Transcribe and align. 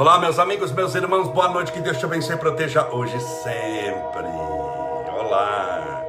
Olá, 0.00 0.18
meus 0.18 0.38
amigos, 0.38 0.72
meus 0.72 0.94
irmãos, 0.94 1.28
boa 1.28 1.50
noite, 1.50 1.72
que 1.72 1.78
Deus 1.78 1.98
te 1.98 2.06
abençoe 2.06 2.34
e 2.34 2.38
proteja 2.38 2.88
hoje 2.90 3.14
e 3.14 3.20
sempre. 3.20 4.24
Olá, 5.14 6.02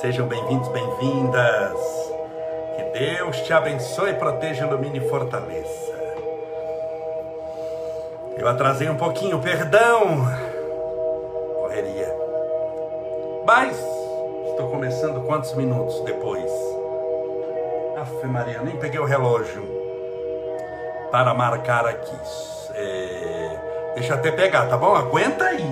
sejam 0.00 0.26
bem-vindos, 0.26 0.66
bem-vindas. 0.68 1.78
Que 2.74 2.98
Deus 2.98 3.36
te 3.42 3.52
abençoe, 3.52 4.14
proteja, 4.14 4.66
ilumine 4.66 5.00
e 5.00 5.08
fortaleça. 5.10 5.92
Eu 8.34 8.48
atrasei 8.48 8.88
um 8.88 8.96
pouquinho, 8.96 9.38
perdão. 9.40 10.26
Correria. 11.60 12.10
Mas 13.44 13.76
estou 14.52 14.70
começando 14.70 15.26
quantos 15.26 15.52
minutos 15.52 16.00
depois? 16.00 16.50
Afe 18.00 18.26
Maria, 18.26 18.62
nem 18.62 18.78
peguei 18.78 18.98
o 18.98 19.04
relógio 19.04 19.68
para 21.10 21.34
marcar 21.34 21.84
aqui. 21.84 22.57
É, 22.74 23.92
deixa 23.94 24.12
eu 24.12 24.16
até 24.18 24.30
pegar, 24.30 24.66
tá 24.66 24.76
bom? 24.76 24.94
Aguenta 24.94 25.44
aí. 25.44 25.64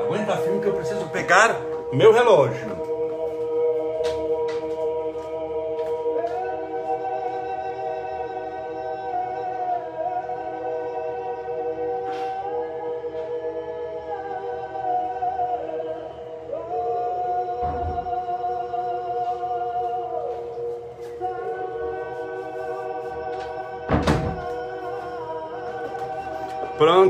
Aguenta 0.00 0.36
firme 0.36 0.60
que 0.60 0.66
eu 0.66 0.74
preciso 0.74 1.06
pegar 1.06 1.56
meu 1.92 2.12
relógio. 2.12 2.81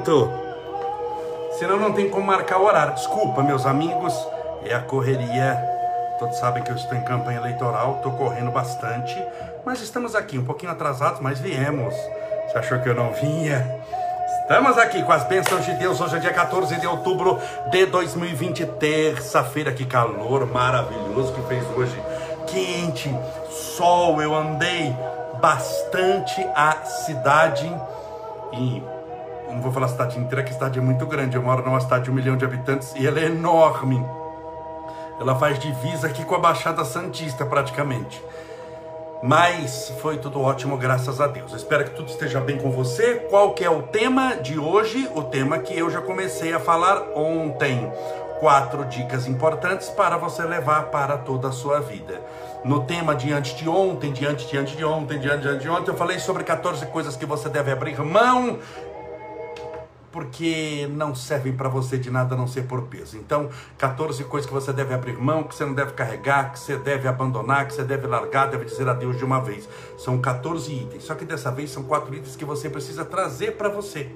Pronto. 0.03 0.28
Senão 1.58 1.78
não 1.78 1.92
tem 1.92 2.11
como 2.11 2.27
marcar 2.27 2.58
o 2.58 2.64
horário. 2.64 2.95
Desculpa, 2.95 3.42
meus 3.42 3.64
amigos. 3.64 4.14
É 4.64 4.75
a 4.75 4.81
correria. 4.81 5.56
Todos 6.19 6.36
sabem 6.39 6.62
que 6.62 6.70
eu 6.70 6.77
estou 6.77 6.97
em 6.97 7.03
campanha 7.03 7.39
eleitoral, 7.39 7.97
estou 7.97 8.12
correndo 8.12 8.50
bastante. 8.50 9.20
Mas 9.64 9.80
estamos 9.80 10.14
aqui, 10.14 10.39
um 10.39 10.45
pouquinho 10.45 10.70
atrasados, 10.73 11.20
mas 11.20 11.39
viemos. 11.39 11.95
Você 12.47 12.58
achou 12.58 12.78
que 12.80 12.89
eu 12.89 12.95
não 12.95 13.12
vinha? 13.12 13.80
Estamos 14.42 14.77
aqui 14.78 15.03
com 15.03 15.12
as 15.12 15.25
bênçãos 15.25 15.64
de 15.64 15.73
Deus. 15.75 16.00
Hoje 16.00 16.17
é 16.17 16.20
dia 16.20 16.33
14 16.33 16.80
de 16.80 16.86
outubro 16.86 17.39
de 17.70 17.86
2020, 17.86 18.67
terça-feira. 18.67 19.73
Que 19.73 19.84
calor 19.84 20.47
maravilhoso 20.47 21.33
que 21.33 21.42
fez 21.42 21.64
hoje. 21.77 22.00
Quente, 22.47 23.14
sol. 23.50 24.20
Eu 24.20 24.34
andei 24.34 24.95
bastante 25.41 26.41
a 26.55 26.84
cidade 26.84 27.73
e 28.53 28.83
não 29.53 29.61
vou 29.61 29.72
falar 29.72 29.86
a 29.86 29.91
cidade 29.91 30.19
inteira, 30.19 30.42
que 30.42 30.50
a 30.50 30.55
cidade 30.55 30.78
é 30.78 30.83
muito 30.83 31.06
grande. 31.06 31.36
Eu 31.36 31.42
moro 31.42 31.64
numa 31.64 31.81
cidade 31.81 32.05
de 32.05 32.11
um 32.11 32.14
milhão 32.14 32.36
de 32.36 32.45
habitantes 32.45 32.95
e 32.97 33.06
ela 33.06 33.20
é 33.20 33.27
enorme. 33.27 34.05
Ela 35.20 35.36
faz 35.36 35.58
divisa 35.58 36.06
aqui 36.06 36.25
com 36.25 36.34
a 36.34 36.39
Baixada 36.39 36.84
Santista, 36.84 37.47
praticamente. 37.47 38.23
Mas 39.23 39.92
foi 40.00 40.19
tudo 40.19 40.41
ótimo, 40.41 40.77
graças 40.77 41.20
a 41.20 41.28
Deus. 41.28 41.53
Espero 41.53 41.84
que 41.84 41.91
tudo 41.91 42.08
esteja 42.08 42.41
bem 42.41 42.58
com 42.58 42.73
você. 42.73 43.27
Qual 43.30 43.55
que 43.55 43.64
é 43.64 43.70
o 43.70 43.83
tema 43.83 44.34
de 44.34 44.58
hoje? 44.58 45.08
O 45.14 45.23
tema 45.23 45.61
que 45.61 45.78
eu 45.78 45.89
já 45.89 46.00
comecei 46.00 46.53
a 46.53 46.58
falar 46.58 47.00
ontem. 47.14 47.89
Quatro 48.41 48.84
dicas 48.86 49.28
importantes 49.28 49.89
para 49.91 50.17
você 50.17 50.42
levar 50.42 50.86
para 50.86 51.17
toda 51.17 51.48
a 51.48 51.53
sua 51.53 51.78
vida. 51.78 52.20
No 52.64 52.83
tema 52.83 53.14
diante 53.14 53.55
de 53.55 53.69
ontem, 53.69 54.12
diante, 54.12 54.48
diante 54.48 54.77
de 54.77 54.84
ontem, 54.84 55.20
diante, 55.20 55.42
diante 55.42 55.61
de 55.61 55.70
ontem, 55.70 55.92
eu 55.92 55.97
falei 55.97 56.19
sobre 56.19 56.42
14 56.42 56.86
coisas 56.86 57.14
que 57.14 57.25
você 57.25 57.48
deve 57.48 57.70
abrir 57.70 57.97
mão 58.00 58.58
porque 60.12 60.86
não 60.92 61.14
servem 61.14 61.55
para 61.55 61.70
você 61.70 61.96
de 61.96 62.11
nada 62.11 62.34
a 62.34 62.39
não 62.39 62.46
ser 62.46 62.64
por 62.64 62.83
peso. 62.83 63.17
Então, 63.17 63.48
14 63.78 64.23
coisas 64.24 64.46
que 64.46 64.55
você 64.55 64.73
deve 64.73 64.92
abrir 64.92 65.17
mão, 65.17 65.42
que 65.42 65.55
você 65.55 65.64
não 65.64 65.73
deve 65.73 65.92
carregar, 65.92 66.52
que 66.52 66.58
você 66.58 66.77
deve 66.77 67.08
abandonar, 67.08 67.67
que 67.67 67.74
você 67.74 67.83
deve 67.83 68.06
largar, 68.06 68.51
deve 68.51 68.67
dizer 68.67 68.86
adeus 68.86 69.17
de 69.17 69.24
uma 69.24 69.40
vez. 69.40 69.67
São 69.96 70.20
14 70.20 70.70
itens. 70.70 71.05
Só 71.05 71.14
que 71.14 71.24
dessa 71.24 71.51
vez 71.51 71.70
são 71.70 71.83
quatro 71.83 72.14
itens 72.14 72.36
que 72.36 72.45
você 72.45 72.68
precisa 72.68 73.06
trazer 73.06 73.56
para 73.56 73.70
você. 73.70 74.11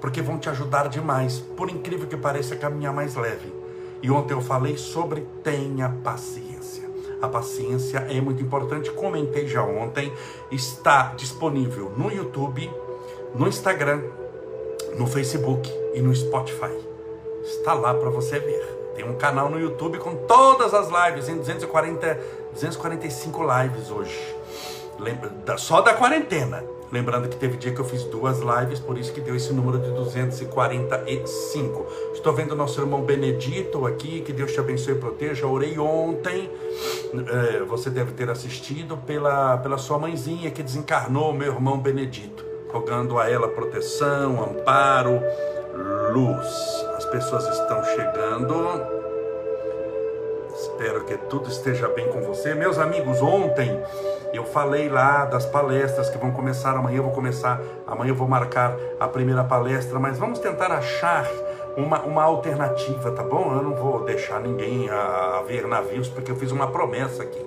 Porque 0.00 0.22
vão 0.22 0.38
te 0.38 0.48
ajudar 0.48 0.88
demais. 0.88 1.38
Por 1.38 1.68
incrível 1.68 2.08
que 2.08 2.16
pareça, 2.16 2.56
caminhar 2.56 2.94
mais 2.94 3.14
leve. 3.14 3.52
E 4.02 4.10
ontem 4.10 4.32
eu 4.32 4.40
falei 4.40 4.78
sobre 4.78 5.20
tenha 5.44 5.90
paciência. 6.02 6.88
A 7.20 7.28
paciência 7.28 7.98
é 8.08 8.20
muito 8.22 8.42
importante. 8.42 8.90
Comentei 8.92 9.46
já 9.46 9.62
ontem. 9.62 10.10
Está 10.50 11.14
disponível 11.14 11.92
no 11.96 12.10
YouTube, 12.10 12.70
no 13.34 13.46
Instagram, 13.48 14.02
no 14.98 15.06
Facebook 15.06 15.72
e 15.94 16.02
no 16.02 16.14
Spotify. 16.14 16.76
Está 17.44 17.72
lá 17.72 17.94
para 17.94 18.10
você 18.10 18.38
ver. 18.38 18.92
Tem 18.94 19.08
um 19.08 19.14
canal 19.14 19.48
no 19.48 19.60
YouTube 19.60 19.98
com 19.98 20.16
todas 20.26 20.74
as 20.74 20.88
lives, 20.88 21.28
em 21.28 21.36
240, 21.36 22.20
245 22.52 23.42
lives 23.42 23.90
hoje. 23.90 24.36
Lembra, 24.98 25.56
só 25.56 25.80
da 25.80 25.94
quarentena. 25.94 26.64
Lembrando 26.90 27.28
que 27.28 27.36
teve 27.36 27.58
dia 27.58 27.72
que 27.72 27.78
eu 27.78 27.84
fiz 27.84 28.02
duas 28.04 28.40
lives, 28.40 28.80
por 28.80 28.98
isso 28.98 29.12
que 29.12 29.20
deu 29.20 29.36
esse 29.36 29.52
número 29.52 29.78
de 29.78 29.90
245. 29.90 31.86
Estou 32.14 32.32
vendo 32.32 32.56
nosso 32.56 32.80
irmão 32.80 33.02
Benedito 33.02 33.86
aqui, 33.86 34.22
que 34.22 34.32
Deus 34.32 34.52
te 34.52 34.58
abençoe 34.58 34.94
e 34.94 34.98
proteja. 34.98 35.46
orei 35.46 35.78
ontem, 35.78 36.50
é, 37.12 37.62
você 37.64 37.90
deve 37.90 38.12
ter 38.12 38.30
assistido 38.30 38.96
pela, 38.96 39.58
pela 39.58 39.76
sua 39.78 39.98
mãezinha 39.98 40.50
que 40.50 40.62
desencarnou, 40.62 41.32
meu 41.32 41.52
irmão 41.52 41.78
Benedito 41.78 42.47
rogando 42.70 43.18
a 43.18 43.30
ela 43.30 43.48
proteção, 43.48 44.42
amparo, 44.42 45.20
luz. 46.12 46.86
As 46.96 47.04
pessoas 47.06 47.46
estão 47.48 47.82
chegando. 47.84 48.98
Espero 50.54 51.04
que 51.04 51.16
tudo 51.16 51.48
esteja 51.48 51.88
bem 51.88 52.08
com 52.08 52.20
você. 52.20 52.54
Meus 52.54 52.78
amigos, 52.78 53.22
ontem 53.22 53.80
eu 54.32 54.44
falei 54.44 54.88
lá 54.88 55.24
das 55.24 55.46
palestras 55.46 56.10
que 56.10 56.18
vão 56.18 56.32
começar 56.32 56.76
amanhã. 56.76 56.98
Eu 56.98 57.04
vou 57.04 57.12
começar, 57.12 57.60
amanhã 57.86 58.10
eu 58.10 58.16
vou 58.16 58.26
marcar 58.26 58.76
a 58.98 59.06
primeira 59.06 59.44
palestra, 59.44 59.98
mas 60.00 60.18
vamos 60.18 60.40
tentar 60.40 60.72
achar 60.72 61.28
uma, 61.76 62.02
uma 62.02 62.24
alternativa, 62.24 63.12
tá 63.12 63.22
bom? 63.22 63.54
Eu 63.54 63.62
não 63.62 63.74
vou 63.74 64.04
deixar 64.04 64.40
ninguém 64.40 64.90
a, 64.90 65.38
a 65.38 65.42
ver 65.42 65.66
navios, 65.68 66.08
porque 66.08 66.32
eu 66.32 66.36
fiz 66.36 66.50
uma 66.50 66.66
promessa 66.66 67.22
aqui. 67.22 67.44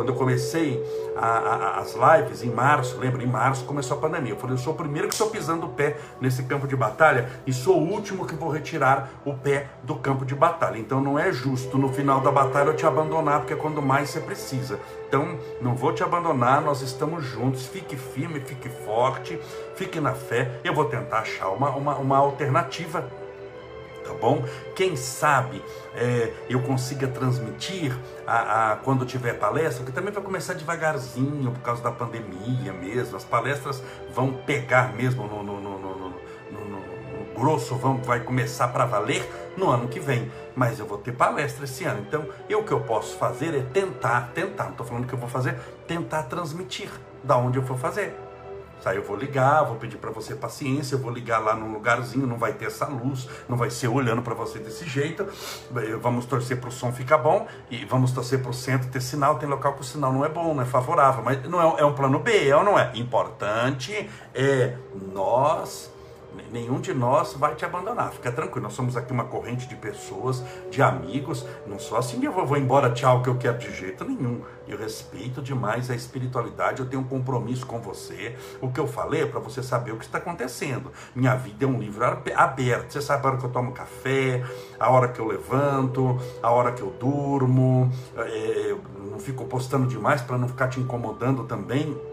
Quando 0.00 0.08
eu 0.08 0.14
comecei 0.14 0.82
a, 1.14 1.26
a, 1.26 1.78
as 1.80 1.94
lives 1.94 2.42
em 2.42 2.48
março, 2.48 2.98
lembra? 2.98 3.22
Em 3.22 3.26
março 3.26 3.66
começou 3.66 3.98
a 3.98 4.00
pandemia. 4.00 4.32
Eu 4.32 4.36
falei, 4.38 4.54
eu 4.54 4.58
sou 4.58 4.72
o 4.72 4.76
primeiro 4.76 5.06
que 5.06 5.12
estou 5.12 5.28
pisando 5.28 5.66
o 5.66 5.68
pé 5.68 5.98
nesse 6.18 6.42
campo 6.44 6.66
de 6.66 6.74
batalha 6.74 7.28
e 7.46 7.52
sou 7.52 7.76
o 7.76 7.86
último 7.86 8.26
que 8.26 8.34
vou 8.34 8.48
retirar 8.48 9.10
o 9.26 9.34
pé 9.34 9.66
do 9.82 9.94
campo 9.96 10.24
de 10.24 10.34
batalha. 10.34 10.78
Então 10.78 11.02
não 11.02 11.18
é 11.18 11.30
justo 11.30 11.76
no 11.76 11.92
final 11.92 12.22
da 12.22 12.32
batalha 12.32 12.68
eu 12.68 12.76
te 12.76 12.86
abandonar, 12.86 13.40
porque 13.40 13.52
é 13.52 13.56
quando 13.56 13.82
mais 13.82 14.08
você 14.08 14.20
precisa. 14.20 14.80
Então 15.06 15.38
não 15.60 15.74
vou 15.74 15.92
te 15.92 16.02
abandonar, 16.02 16.62
nós 16.62 16.80
estamos 16.80 17.22
juntos. 17.22 17.66
Fique 17.66 17.94
firme, 17.94 18.40
fique 18.40 18.70
forte, 18.70 19.38
fique 19.74 20.00
na 20.00 20.14
fé. 20.14 20.60
Eu 20.64 20.72
vou 20.72 20.86
tentar 20.86 21.18
achar 21.18 21.50
uma, 21.50 21.68
uma, 21.76 21.96
uma 21.96 22.16
alternativa 22.16 23.04
tá 24.04 24.12
bom? 24.14 24.44
Quem 24.74 24.96
sabe 24.96 25.62
é, 25.94 26.32
eu 26.48 26.60
consiga 26.62 27.08
transmitir 27.08 27.96
a, 28.26 28.72
a, 28.72 28.76
quando 28.76 29.04
tiver 29.04 29.34
palestra, 29.34 29.84
que 29.84 29.92
também 29.92 30.12
vai 30.12 30.22
começar 30.22 30.54
devagarzinho 30.54 31.50
por 31.52 31.60
causa 31.60 31.82
da 31.82 31.90
pandemia 31.90 32.72
mesmo. 32.72 33.16
As 33.16 33.24
palestras 33.24 33.82
vão 34.14 34.32
pegar 34.32 34.92
mesmo 34.94 35.26
no, 35.26 35.42
no, 35.42 35.60
no, 35.60 35.78
no 35.78 36.20
grosso, 37.40 37.74
vão, 37.76 37.96
vai 37.96 38.20
começar 38.20 38.68
para 38.68 38.84
valer 38.84 39.26
no 39.56 39.70
ano 39.70 39.88
que 39.88 39.98
vem. 39.98 40.30
Mas 40.54 40.78
eu 40.78 40.86
vou 40.86 40.98
ter 40.98 41.12
palestra 41.12 41.64
esse 41.64 41.84
ano. 41.84 42.04
Então, 42.06 42.26
eu, 42.48 42.60
o 42.60 42.64
que 42.64 42.72
eu 42.72 42.80
posso 42.80 43.16
fazer 43.16 43.54
é 43.54 43.62
tentar, 43.62 44.30
tentar, 44.34 44.64
não 44.64 44.72
estou 44.72 44.86
falando 44.86 45.06
que 45.06 45.14
eu 45.14 45.18
vou 45.18 45.28
fazer, 45.28 45.58
tentar 45.86 46.24
transmitir 46.24 46.90
da 47.24 47.36
onde 47.36 47.58
eu 47.58 47.62
for 47.62 47.78
fazer. 47.78 48.14
Aí 48.86 48.96
eu 48.96 49.02
vou 49.02 49.16
ligar, 49.16 49.62
vou 49.64 49.76
pedir 49.76 49.96
para 49.96 50.10
você 50.10 50.34
paciência, 50.34 50.94
eu 50.94 50.98
vou 50.98 51.10
ligar 51.10 51.38
lá 51.38 51.54
num 51.54 51.72
lugarzinho, 51.72 52.26
não 52.26 52.38
vai 52.38 52.52
ter 52.52 52.66
essa 52.66 52.86
luz, 52.86 53.28
não 53.48 53.56
vai 53.56 53.70
ser 53.70 53.88
olhando 53.88 54.22
para 54.22 54.34
você 54.34 54.58
desse 54.58 54.86
jeito. 54.86 55.26
Vamos 56.00 56.26
torcer 56.26 56.60
para 56.60 56.68
o 56.68 56.72
som 56.72 56.92
ficar 56.92 57.18
bom 57.18 57.46
e 57.70 57.84
vamos 57.84 58.12
torcer 58.12 58.40
para 58.40 58.50
o 58.50 58.54
centro 58.54 58.88
ter 58.90 59.00
sinal. 59.00 59.38
Tem 59.38 59.48
local 59.48 59.74
que 59.74 59.80
o 59.80 59.84
sinal 59.84 60.12
não 60.12 60.24
é 60.24 60.28
bom, 60.28 60.54
não 60.54 60.62
é 60.62 60.66
favorável, 60.66 61.22
mas 61.22 61.42
não 61.48 61.60
é, 61.60 61.80
é 61.80 61.84
um 61.84 61.94
plano 61.94 62.18
B, 62.18 62.48
é 62.48 62.56
ou 62.56 62.64
não 62.64 62.78
é? 62.78 62.90
Importante 62.94 64.08
é 64.34 64.76
nós 65.12 65.90
nenhum 66.50 66.80
de 66.80 66.92
nós 66.92 67.34
vai 67.34 67.54
te 67.54 67.64
abandonar. 67.64 68.12
Fica 68.12 68.32
tranquilo, 68.32 68.64
nós 68.64 68.72
somos 68.72 68.96
aqui 68.96 69.12
uma 69.12 69.24
corrente 69.24 69.68
de 69.68 69.76
pessoas, 69.76 70.42
de 70.70 70.82
amigos. 70.82 71.46
Não 71.66 71.78
sou 71.78 71.96
assim, 71.98 72.24
eu 72.24 72.32
vou, 72.32 72.56
embora, 72.56 72.90
tchau, 72.90 73.22
que 73.22 73.28
eu 73.28 73.36
quero 73.36 73.58
de 73.58 73.74
jeito 73.74 74.04
nenhum. 74.04 74.42
Eu 74.66 74.78
respeito 74.78 75.42
demais 75.42 75.90
a 75.90 75.94
espiritualidade, 75.94 76.80
eu 76.80 76.86
tenho 76.86 77.02
um 77.02 77.06
compromisso 77.06 77.66
com 77.66 77.80
você. 77.80 78.36
O 78.60 78.70
que 78.70 78.78
eu 78.78 78.86
falei 78.86 79.22
é 79.22 79.26
para 79.26 79.40
você 79.40 79.62
saber 79.62 79.92
o 79.92 79.96
que 79.96 80.04
está 80.04 80.18
acontecendo. 80.18 80.92
Minha 81.14 81.34
vida 81.34 81.64
é 81.64 81.68
um 81.68 81.78
livro 81.78 82.04
aberto. 82.04 82.92
Você 82.92 83.00
sabe 83.00 83.26
a 83.26 83.30
hora 83.30 83.38
que 83.38 83.44
eu 83.44 83.50
tomo 83.50 83.72
café, 83.72 84.44
a 84.78 84.90
hora 84.90 85.08
que 85.08 85.20
eu 85.20 85.26
levanto, 85.26 86.20
a 86.42 86.50
hora 86.50 86.72
que 86.72 86.82
eu 86.82 86.90
durmo. 86.98 87.90
É, 88.16 88.70
eu 88.70 88.80
não 89.10 89.18
fico 89.18 89.44
postando 89.44 89.86
demais 89.86 90.22
para 90.22 90.38
não 90.38 90.48
ficar 90.48 90.68
te 90.68 90.78
incomodando 90.80 91.44
também 91.44 92.09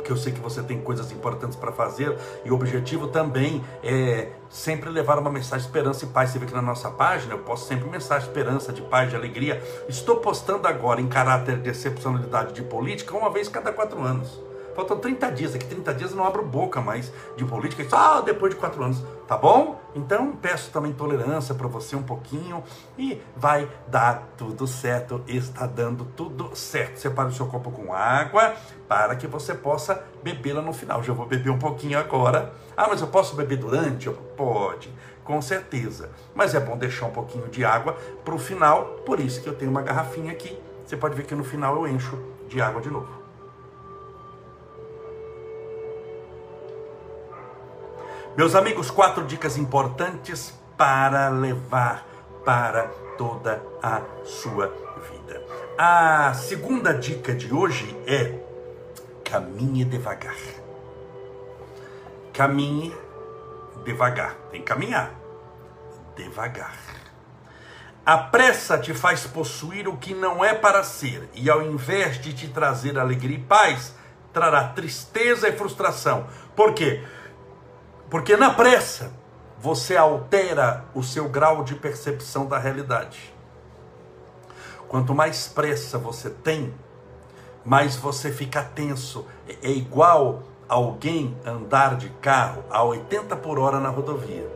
porque 0.00 0.10
eu 0.10 0.16
sei 0.16 0.32
que 0.32 0.40
você 0.40 0.62
tem 0.62 0.80
coisas 0.80 1.12
importantes 1.12 1.56
para 1.56 1.70
fazer 1.70 2.16
e 2.42 2.50
o 2.50 2.54
objetivo 2.54 3.08
também 3.08 3.62
é 3.84 4.28
sempre 4.48 4.88
levar 4.88 5.18
uma 5.18 5.30
mensagem 5.30 5.60
de 5.60 5.66
esperança 5.66 6.04
e 6.04 6.08
paz. 6.08 6.30
Você 6.30 6.38
vê 6.38 6.46
que 6.46 6.54
na 6.54 6.62
nossa 6.62 6.90
página 6.90 7.34
eu 7.34 7.38
posto 7.40 7.68
sempre 7.68 7.88
mensagem 7.88 8.24
de 8.24 8.28
esperança, 8.28 8.72
de 8.72 8.80
paz, 8.82 9.10
de 9.10 9.16
alegria. 9.16 9.62
Estou 9.88 10.16
postando 10.16 10.66
agora 10.66 11.00
em 11.00 11.08
caráter 11.08 11.58
de 11.58 11.68
excepcionalidade 11.68 12.54
de 12.54 12.62
política 12.62 13.16
uma 13.16 13.30
vez 13.30 13.48
cada 13.48 13.72
quatro 13.72 14.02
anos. 14.02 14.49
Faltam 14.74 14.98
30 14.98 15.30
dias, 15.32 15.52
daqui 15.52 15.66
30 15.66 15.94
dias 15.94 16.10
eu 16.10 16.16
não 16.16 16.24
abro 16.24 16.44
boca 16.44 16.80
mais 16.80 17.12
de 17.36 17.44
política, 17.44 17.88
só 17.88 18.20
depois 18.20 18.54
de 18.54 18.60
quatro 18.60 18.82
anos, 18.82 19.02
tá 19.26 19.36
bom? 19.36 19.80
Então 19.94 20.32
peço 20.32 20.70
também 20.70 20.92
tolerância 20.92 21.54
para 21.54 21.66
você 21.66 21.96
um 21.96 22.02
pouquinho 22.02 22.62
e 22.96 23.20
vai 23.36 23.68
dar 23.88 24.28
tudo 24.36 24.66
certo, 24.66 25.22
está 25.26 25.66
dando 25.66 26.04
tudo 26.04 26.54
certo. 26.54 26.98
Separe 26.98 27.28
o 27.28 27.32
seu 27.32 27.46
copo 27.46 27.70
com 27.70 27.92
água 27.92 28.54
para 28.88 29.16
que 29.16 29.26
você 29.26 29.54
possa 29.54 30.04
bebê-la 30.22 30.62
no 30.62 30.72
final. 30.72 31.02
Já 31.02 31.12
vou 31.12 31.26
beber 31.26 31.50
um 31.50 31.58
pouquinho 31.58 31.98
agora. 31.98 32.52
Ah, 32.76 32.86
mas 32.88 33.00
eu 33.00 33.08
posso 33.08 33.34
beber 33.34 33.58
durante? 33.58 34.08
Pode, 34.36 34.92
com 35.24 35.42
certeza. 35.42 36.10
Mas 36.34 36.54
é 36.54 36.60
bom 36.60 36.76
deixar 36.76 37.06
um 37.06 37.12
pouquinho 37.12 37.48
de 37.48 37.64
água 37.64 37.96
para 38.24 38.34
o 38.34 38.38
final, 38.38 38.84
por 39.04 39.18
isso 39.20 39.42
que 39.42 39.48
eu 39.48 39.54
tenho 39.54 39.70
uma 39.70 39.82
garrafinha 39.82 40.32
aqui. 40.32 40.56
Você 40.86 40.96
pode 40.96 41.14
ver 41.14 41.24
que 41.24 41.34
no 41.34 41.44
final 41.44 41.76
eu 41.76 41.86
encho 41.86 42.18
de 42.48 42.60
água 42.60 42.80
de 42.80 42.90
novo. 42.90 43.19
Meus 48.36 48.54
amigos, 48.54 48.92
quatro 48.92 49.24
dicas 49.24 49.56
importantes 49.56 50.54
para 50.76 51.28
levar 51.28 52.06
para 52.44 52.84
toda 53.18 53.60
a 53.82 54.00
sua 54.24 54.68
vida. 55.10 55.42
A 55.76 56.32
segunda 56.34 56.94
dica 56.94 57.34
de 57.34 57.52
hoje 57.52 57.96
é 58.06 58.38
caminhe 59.24 59.84
devagar. 59.84 60.36
Caminhe 62.32 62.94
devagar. 63.84 64.36
Tem 64.52 64.60
que 64.60 64.66
caminhar 64.66 65.12
devagar. 66.16 66.76
A 68.06 68.16
pressa 68.16 68.78
te 68.78 68.94
faz 68.94 69.26
possuir 69.26 69.88
o 69.88 69.96
que 69.96 70.14
não 70.14 70.44
é 70.44 70.54
para 70.54 70.84
ser, 70.84 71.28
e 71.34 71.50
ao 71.50 71.62
invés 71.62 72.20
de 72.20 72.32
te 72.32 72.48
trazer 72.48 72.96
alegria 72.96 73.36
e 73.36 73.42
paz, 73.42 73.94
trará 74.32 74.68
tristeza 74.68 75.48
e 75.48 75.52
frustração. 75.52 76.26
Por 76.54 76.74
quê? 76.74 77.04
Porque 78.10 78.36
na 78.36 78.50
pressa 78.50 79.12
você 79.60 79.96
altera 79.96 80.84
o 80.94 81.02
seu 81.02 81.28
grau 81.28 81.62
de 81.62 81.76
percepção 81.76 82.46
da 82.46 82.58
realidade. 82.58 83.32
Quanto 84.88 85.14
mais 85.14 85.46
pressa 85.46 85.96
você 85.96 86.28
tem, 86.28 86.74
mais 87.64 87.94
você 87.94 88.32
fica 88.32 88.62
tenso. 88.62 89.24
É 89.62 89.70
igual 89.70 90.42
alguém 90.68 91.36
andar 91.46 91.96
de 91.96 92.08
carro 92.20 92.64
a 92.68 92.82
80 92.82 93.36
por 93.36 93.58
hora 93.58 93.78
na 93.78 93.88
rodovia. 93.88 94.50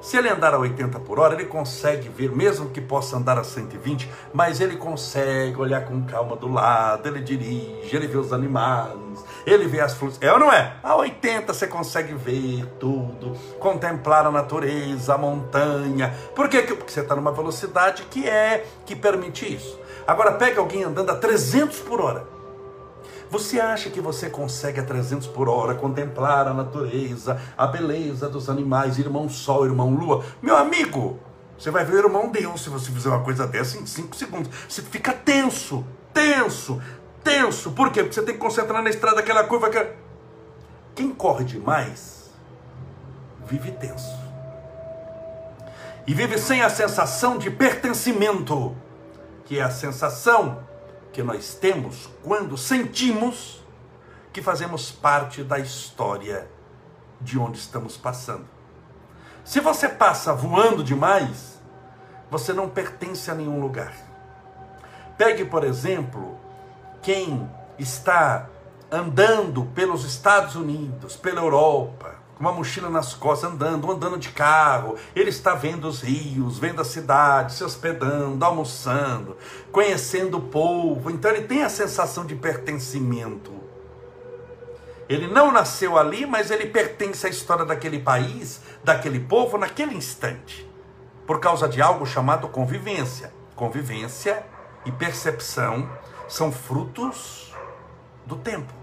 Se 0.00 0.16
ele 0.16 0.28
andar 0.28 0.54
a 0.54 0.58
80 0.58 1.00
por 1.00 1.18
hora, 1.18 1.34
ele 1.34 1.46
consegue 1.46 2.08
ver, 2.08 2.30
mesmo 2.30 2.70
que 2.70 2.80
possa 2.80 3.16
andar 3.16 3.36
a 3.36 3.42
120, 3.42 4.08
mas 4.32 4.60
ele 4.60 4.76
consegue 4.76 5.60
olhar 5.60 5.84
com 5.86 6.04
calma 6.04 6.36
do 6.36 6.46
lado, 6.46 7.08
ele 7.08 7.20
dirige, 7.20 7.96
ele 7.96 8.06
vê 8.06 8.16
os 8.16 8.32
animais, 8.32 9.24
ele 9.48 9.66
vê 9.66 9.80
as 9.80 9.94
flores. 9.94 10.18
É 10.20 10.32
ou 10.32 10.38
não 10.38 10.52
é? 10.52 10.74
A 10.82 10.94
80 10.96 11.52
você 11.52 11.66
consegue 11.66 12.14
ver 12.14 12.66
tudo, 12.78 13.34
contemplar 13.58 14.26
a 14.26 14.30
natureza, 14.30 15.14
a 15.14 15.18
montanha. 15.18 16.14
Por 16.34 16.48
quê? 16.48 16.62
Porque 16.62 16.92
você 16.92 17.00
está 17.00 17.16
numa 17.16 17.32
velocidade 17.32 18.04
que 18.04 18.28
é, 18.28 18.66
que 18.84 18.94
permite 18.94 19.52
isso. 19.52 19.78
Agora 20.06 20.32
pega 20.32 20.60
alguém 20.60 20.84
andando 20.84 21.10
a 21.10 21.16
300 21.16 21.80
por 21.80 22.00
hora. 22.00 22.24
Você 23.30 23.60
acha 23.60 23.90
que 23.90 24.00
você 24.00 24.30
consegue 24.30 24.80
a 24.80 24.82
300 24.82 25.26
por 25.26 25.50
hora 25.50 25.74
contemplar 25.74 26.48
a 26.48 26.54
natureza, 26.54 27.38
a 27.58 27.66
beleza 27.66 28.26
dos 28.26 28.48
animais, 28.48 28.98
irmão 28.98 29.28
Sol, 29.28 29.66
irmão 29.66 29.94
Lua? 29.94 30.24
Meu 30.40 30.56
amigo, 30.56 31.18
você 31.58 31.70
vai 31.70 31.84
ver 31.84 31.96
o 31.96 32.06
irmão 32.06 32.30
Deus 32.30 32.62
se 32.62 32.70
você 32.70 32.90
fizer 32.90 33.10
uma 33.10 33.22
coisa 33.22 33.46
dessa 33.46 33.76
em 33.76 33.84
5 33.84 34.16
segundos. 34.16 34.50
Você 34.66 34.80
fica 34.80 35.12
tenso, 35.12 35.84
tenso, 36.14 36.80
tenso. 37.22 37.72
Por 37.72 37.90
quê? 37.90 38.02
Porque 38.02 38.14
você 38.14 38.22
tem 38.22 38.34
que 38.34 38.40
concentrar 38.40 38.82
na 38.82 38.90
estrada 38.90 39.20
aquela 39.20 39.44
curva 39.44 39.70
que. 39.70 39.86
Quem 40.94 41.10
corre 41.10 41.44
demais 41.44 42.30
vive 43.46 43.72
tenso. 43.72 44.16
E 46.06 46.14
vive 46.14 46.38
sem 46.38 46.62
a 46.62 46.70
sensação 46.70 47.38
de 47.38 47.50
pertencimento, 47.50 48.76
que 49.44 49.58
é 49.58 49.62
a 49.62 49.70
sensação 49.70 50.66
que 51.12 51.22
nós 51.22 51.54
temos 51.54 52.08
quando 52.22 52.56
sentimos 52.56 53.62
que 54.32 54.42
fazemos 54.42 54.90
parte 54.90 55.42
da 55.42 55.58
história 55.58 56.48
de 57.20 57.38
onde 57.38 57.58
estamos 57.58 57.96
passando. 57.96 58.46
Se 59.44 59.60
você 59.60 59.88
passa 59.88 60.32
voando 60.32 60.84
demais, 60.84 61.58
você 62.30 62.52
não 62.52 62.68
pertence 62.68 63.30
a 63.30 63.34
nenhum 63.34 63.60
lugar. 63.60 63.94
Pegue, 65.16 65.44
por 65.44 65.64
exemplo, 65.64 66.37
quem 67.02 67.48
está 67.78 68.48
andando 68.90 69.64
pelos 69.74 70.04
Estados 70.04 70.56
Unidos, 70.56 71.16
pela 71.16 71.40
Europa, 71.40 72.16
com 72.34 72.44
uma 72.44 72.52
mochila 72.52 72.88
nas 72.88 73.14
costas, 73.14 73.50
andando, 73.50 73.90
andando 73.90 74.16
de 74.18 74.30
carro. 74.30 74.96
Ele 75.14 75.28
está 75.28 75.54
vendo 75.54 75.88
os 75.88 76.00
rios, 76.00 76.58
vendo 76.58 76.80
a 76.80 76.84
cidade, 76.84 77.52
se 77.52 77.64
hospedando, 77.64 78.44
almoçando, 78.44 79.36
conhecendo 79.72 80.38
o 80.38 80.42
povo. 80.42 81.10
Então 81.10 81.30
ele 81.30 81.46
tem 81.46 81.62
a 81.64 81.68
sensação 81.68 82.24
de 82.24 82.34
pertencimento. 82.34 83.52
Ele 85.08 85.26
não 85.26 85.50
nasceu 85.50 85.98
ali, 85.98 86.26
mas 86.26 86.50
ele 86.50 86.66
pertence 86.66 87.26
à 87.26 87.30
história 87.30 87.64
daquele 87.64 87.98
país, 87.98 88.60
daquele 88.84 89.18
povo, 89.18 89.56
naquele 89.56 89.94
instante, 89.94 90.70
por 91.26 91.40
causa 91.40 91.66
de 91.68 91.80
algo 91.80 92.06
chamado 92.06 92.46
convivência. 92.48 93.32
Convivência 93.56 94.44
e 94.84 94.92
percepção 94.92 95.88
são 96.28 96.52
frutos 96.52 97.52
do 98.26 98.36
tempo. 98.36 98.78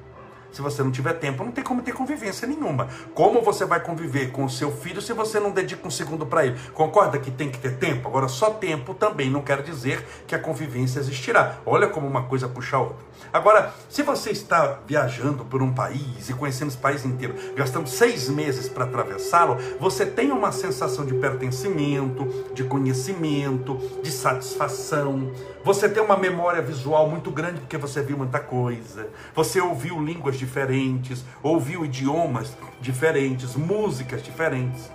Se 0.55 0.61
você 0.61 0.81
não 0.81 0.89
tiver 0.89 1.11
tempo, 1.15 1.43
não 1.43 1.51
tem 1.51 1.61
como 1.61 1.81
ter 1.81 1.91
convivência 1.91 2.47
nenhuma. 2.47 2.87
Como 3.13 3.41
você 3.41 3.65
vai 3.65 3.81
conviver 3.81 4.31
com 4.31 4.45
o 4.45 4.49
seu 4.49 4.71
filho 4.71 5.01
se 5.01 5.11
você 5.11 5.37
não 5.37 5.51
dedica 5.51 5.85
um 5.85 5.91
segundo 5.91 6.25
para 6.25 6.45
ele? 6.45 6.57
Concorda 6.73 7.19
que 7.19 7.29
tem 7.29 7.51
que 7.51 7.57
ter 7.59 7.75
tempo? 7.75 8.07
Agora, 8.07 8.29
só 8.29 8.51
tempo 8.51 8.93
também 8.93 9.29
não 9.29 9.41
quer 9.41 9.61
dizer 9.61 10.07
que 10.25 10.33
a 10.33 10.39
convivência 10.39 10.99
existirá. 10.99 11.57
Olha 11.65 11.89
como 11.89 12.07
uma 12.07 12.23
coisa 12.23 12.47
puxa 12.47 12.77
a 12.77 12.79
outra. 12.79 13.05
Agora, 13.33 13.73
se 13.89 14.01
você 14.01 14.31
está 14.31 14.79
viajando 14.87 15.43
por 15.43 15.61
um 15.61 15.73
país 15.73 16.29
e 16.29 16.33
conhecendo 16.33 16.69
esse 16.69 16.77
país 16.77 17.03
inteiro, 17.03 17.35
gastando 17.53 17.89
seis 17.89 18.29
meses 18.29 18.69
para 18.69 18.85
atravessá-lo, 18.85 19.57
você 19.77 20.05
tem 20.05 20.31
uma 20.31 20.53
sensação 20.53 21.05
de 21.05 21.15
pertencimento, 21.15 22.53
de 22.53 22.63
conhecimento, 22.63 23.75
de 24.01 24.09
satisfação. 24.09 25.33
Você 25.65 25.89
tem 25.89 26.03
uma 26.03 26.15
memória 26.15 26.61
visual 26.61 27.09
muito 27.09 27.31
grande 27.31 27.59
porque 27.59 27.75
você 27.75 28.03
viu 28.03 28.15
muita 28.15 28.39
coisa. 28.39 29.09
Você 29.33 29.59
ouviu 29.59 29.99
línguas 29.99 30.37
diferentes, 30.37 31.25
ouviu 31.41 31.83
idiomas 31.83 32.55
diferentes, 32.79 33.55
músicas 33.55 34.21
diferentes. 34.21 34.91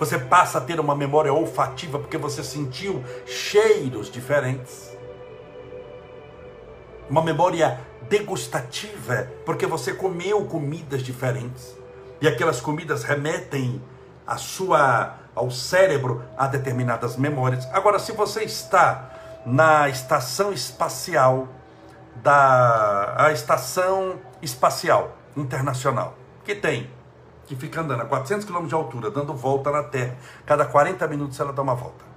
Você 0.00 0.18
passa 0.18 0.58
a 0.58 0.60
ter 0.60 0.80
uma 0.80 0.96
memória 0.96 1.32
olfativa 1.32 1.96
porque 1.96 2.18
você 2.18 2.42
sentiu 2.42 3.04
cheiros 3.24 4.10
diferentes. 4.10 4.90
Uma 7.08 7.22
memória 7.22 7.78
degustativa 8.08 9.28
porque 9.44 9.64
você 9.64 9.94
comeu 9.94 10.44
comidas 10.46 11.04
diferentes. 11.04 11.72
E 12.20 12.26
aquelas 12.26 12.60
comidas 12.60 13.04
remetem 13.04 13.80
a 14.26 14.36
sua 14.38 15.18
ao 15.36 15.52
cérebro 15.52 16.24
a 16.36 16.48
determinadas 16.48 17.16
memórias. 17.16 17.68
Agora, 17.70 17.98
se 18.00 18.10
você 18.10 18.42
está 18.42 19.15
na 19.46 19.88
estação 19.88 20.52
espacial 20.52 21.48
da 22.16 23.14
a 23.16 23.32
estação 23.32 24.18
espacial 24.42 25.16
internacional, 25.36 26.14
que 26.44 26.54
tem 26.54 26.90
que 27.46 27.54
fica 27.54 27.80
andando 27.80 28.02
a 28.02 28.06
400 28.06 28.44
km 28.44 28.66
de 28.66 28.74
altura, 28.74 29.08
dando 29.08 29.32
volta 29.32 29.70
na 29.70 29.84
Terra. 29.84 30.16
Cada 30.44 30.64
40 30.64 31.06
minutos 31.06 31.38
ela 31.38 31.52
dá 31.52 31.62
uma 31.62 31.76
volta 31.76 32.15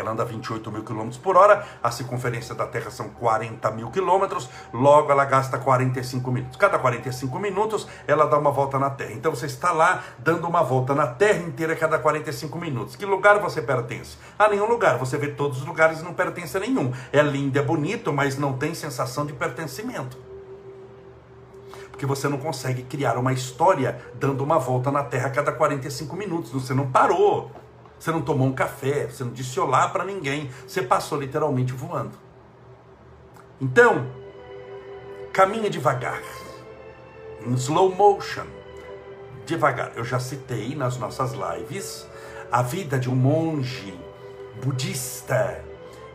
ela 0.00 0.12
anda 0.12 0.22
a 0.22 0.26
28 0.26 0.70
mil 0.70 0.84
quilômetros 0.84 1.18
por 1.18 1.36
hora, 1.36 1.66
a 1.82 1.90
circunferência 1.90 2.54
da 2.54 2.66
Terra 2.66 2.90
são 2.90 3.08
40 3.08 3.70
mil 3.70 3.90
quilômetros, 3.90 4.48
logo 4.72 5.10
ela 5.10 5.24
gasta 5.24 5.58
45 5.58 6.30
minutos. 6.30 6.56
Cada 6.56 6.78
45 6.78 7.38
minutos 7.38 7.86
ela 8.06 8.26
dá 8.26 8.38
uma 8.38 8.50
volta 8.50 8.78
na 8.78 8.90
Terra. 8.90 9.12
Então 9.12 9.34
você 9.34 9.46
está 9.46 9.72
lá 9.72 10.02
dando 10.18 10.46
uma 10.46 10.62
volta 10.62 10.94
na 10.94 11.06
Terra 11.06 11.38
inteira 11.38 11.72
a 11.72 11.76
cada 11.76 11.98
45 11.98 12.58
minutos. 12.58 12.96
Que 12.96 13.06
lugar 13.06 13.38
você 13.38 13.62
pertence? 13.62 14.16
A 14.38 14.48
nenhum 14.48 14.66
lugar. 14.66 14.98
Você 14.98 15.16
vê 15.16 15.28
todos 15.28 15.58
os 15.58 15.66
lugares 15.66 16.00
e 16.00 16.04
não 16.04 16.14
pertence 16.14 16.56
a 16.56 16.60
nenhum. 16.60 16.92
É 17.12 17.22
lindo, 17.22 17.58
é 17.58 17.62
bonito, 17.62 18.12
mas 18.12 18.36
não 18.36 18.52
tem 18.52 18.74
sensação 18.74 19.26
de 19.26 19.32
pertencimento. 19.32 20.16
Porque 21.90 22.04
você 22.04 22.28
não 22.28 22.36
consegue 22.36 22.82
criar 22.82 23.16
uma 23.16 23.32
história 23.32 23.98
dando 24.14 24.44
uma 24.44 24.58
volta 24.58 24.90
na 24.90 25.02
Terra 25.02 25.28
a 25.28 25.30
cada 25.30 25.50
45 25.50 26.14
minutos. 26.14 26.52
Você 26.52 26.74
não 26.74 26.90
parou. 26.90 27.50
Você 27.98 28.10
não 28.10 28.22
tomou 28.22 28.46
um 28.46 28.52
café, 28.52 29.06
você 29.06 29.24
não 29.24 29.32
disse 29.32 29.58
olá 29.58 29.88
para 29.88 30.04
ninguém, 30.04 30.50
você 30.66 30.82
passou 30.82 31.18
literalmente 31.20 31.72
voando. 31.72 32.18
Então, 33.60 34.06
caminha 35.32 35.70
devagar. 35.70 36.22
em 37.44 37.54
slow 37.54 37.94
motion, 37.94 38.46
devagar. 39.44 39.92
Eu 39.96 40.04
já 40.04 40.18
citei 40.18 40.74
nas 40.74 40.98
nossas 40.98 41.32
lives 41.32 42.06
a 42.50 42.62
vida 42.62 42.98
de 42.98 43.08
um 43.08 43.14
monge 43.14 43.98
budista 44.62 45.62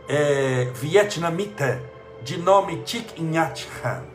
é, 0.08 0.64
vietnamita 0.74 1.82
de 2.22 2.38
nome 2.38 2.82
Thich 2.82 3.20
Nhat 3.20 3.68
Hanh. 3.82 4.06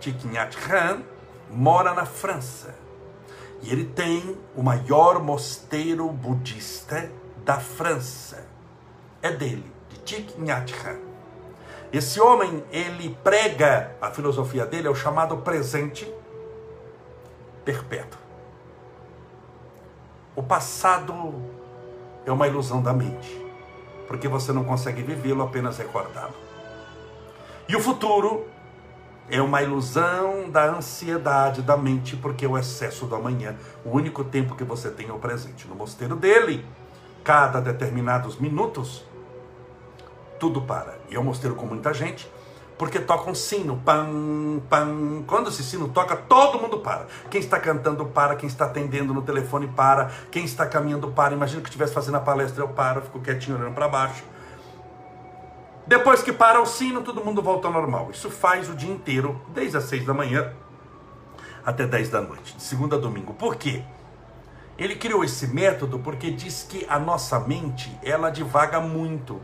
Thich 0.00 0.26
Nhat 0.26 0.56
Hanh 0.56 1.04
mora 1.50 1.94
na 1.94 2.06
França 2.06 2.85
e 3.62 3.72
ele 3.72 3.84
tem 3.84 4.36
o 4.54 4.62
maior 4.62 5.22
mosteiro 5.22 6.08
budista 6.08 7.10
da 7.44 7.58
França. 7.58 8.46
É 9.22 9.32
dele, 9.32 9.70
de 9.88 9.98
Thich 10.00 10.38
Nhat 10.38 10.72
Hanh. 10.74 11.00
Esse 11.92 12.20
homem, 12.20 12.62
ele 12.70 13.16
prega, 13.22 13.96
a 14.00 14.10
filosofia 14.10 14.66
dele 14.66 14.88
é 14.88 14.90
o 14.90 14.94
chamado 14.94 15.38
presente 15.38 16.12
perpétuo. 17.64 18.20
O 20.34 20.42
passado 20.42 21.34
é 22.26 22.30
uma 22.30 22.46
ilusão 22.46 22.82
da 22.82 22.92
mente, 22.92 23.44
porque 24.06 24.28
você 24.28 24.52
não 24.52 24.64
consegue 24.64 25.02
vivê-lo 25.02 25.42
apenas 25.42 25.78
recordá-lo. 25.78 26.34
E 27.68 27.74
o 27.74 27.80
futuro 27.80 28.46
é 29.28 29.40
uma 29.42 29.62
ilusão 29.62 30.48
da 30.50 30.64
ansiedade 30.64 31.62
da 31.62 31.76
mente, 31.76 32.16
porque 32.16 32.44
é 32.44 32.48
o 32.48 32.56
excesso 32.56 33.06
do 33.06 33.14
amanhã. 33.14 33.56
O 33.84 33.90
único 33.90 34.22
tempo 34.22 34.54
que 34.54 34.64
você 34.64 34.90
tem 34.90 35.08
é 35.08 35.12
o 35.12 35.18
presente. 35.18 35.66
No 35.66 35.74
mosteiro 35.74 36.14
dele, 36.14 36.64
cada 37.24 37.60
determinados 37.60 38.38
minutos, 38.38 39.04
tudo 40.38 40.62
para. 40.62 40.98
E 41.10 41.16
é 41.16 41.20
um 41.20 41.24
mosteiro 41.24 41.56
com 41.56 41.66
muita 41.66 41.92
gente, 41.92 42.30
porque 42.78 43.00
toca 43.00 43.28
um 43.28 43.34
sino, 43.34 43.78
pam, 43.84 44.60
pam. 44.70 45.24
Quando 45.26 45.48
esse 45.48 45.64
sino 45.64 45.88
toca, 45.88 46.14
todo 46.14 46.60
mundo 46.60 46.78
para. 46.78 47.06
Quem 47.28 47.40
está 47.40 47.58
cantando 47.58 48.04
para, 48.06 48.36
quem 48.36 48.46
está 48.46 48.66
atendendo 48.66 49.12
no 49.12 49.22
telefone 49.22 49.66
para, 49.66 50.10
quem 50.30 50.44
está 50.44 50.66
caminhando 50.66 51.08
para. 51.08 51.34
Imagina 51.34 51.62
que 51.62 51.68
estivesse 51.68 51.92
fazendo 51.92 52.16
a 52.16 52.20
palestra, 52.20 52.62
eu 52.62 52.68
paro, 52.68 53.02
fico 53.02 53.18
quietinho 53.18 53.58
olhando 53.58 53.74
para 53.74 53.88
baixo. 53.88 54.22
Depois 55.86 56.22
que 56.22 56.32
para 56.32 56.60
o 56.60 56.66
sino, 56.66 57.02
todo 57.02 57.24
mundo 57.24 57.40
volta 57.40 57.68
ao 57.68 57.72
normal. 57.72 58.10
Isso 58.10 58.30
faz 58.30 58.68
o 58.68 58.74
dia 58.74 58.90
inteiro, 58.90 59.40
desde 59.48 59.76
as 59.76 59.84
seis 59.84 60.04
da 60.04 60.12
manhã 60.12 60.52
até 61.64 61.86
dez 61.86 62.08
da 62.08 62.20
noite, 62.20 62.56
de 62.56 62.62
segunda 62.62 62.96
a 62.96 62.98
domingo. 62.98 63.34
Por 63.34 63.56
quê? 63.56 63.82
Ele 64.78 64.94
criou 64.94 65.24
esse 65.24 65.48
método 65.48 65.98
porque 65.98 66.30
diz 66.30 66.64
que 66.68 66.86
a 66.88 66.98
nossa 66.98 67.40
mente, 67.40 67.96
ela 68.02 68.30
divaga 68.30 68.78
muito. 68.78 69.40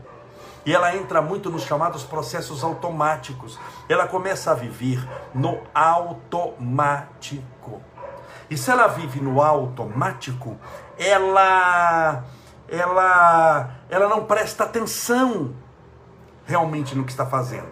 E 0.65 0.73
ela 0.73 0.95
entra 0.95 1.21
muito 1.21 1.49
nos 1.49 1.63
chamados 1.63 2.03
processos 2.03 2.63
automáticos. 2.63 3.59
Ela 3.89 4.07
começa 4.07 4.51
a 4.51 4.53
viver 4.53 5.05
no 5.33 5.59
automático. 5.73 7.81
E 8.49 8.55
se 8.55 8.71
ela 8.71 8.87
vive 8.87 9.19
no 9.19 9.41
automático, 9.41 10.57
ela 10.97 12.23
ela 12.69 13.71
ela 13.89 14.07
não 14.07 14.25
presta 14.25 14.63
atenção 14.63 15.53
realmente 16.45 16.95
no 16.95 17.03
que 17.03 17.11
está 17.11 17.25
fazendo. 17.25 17.67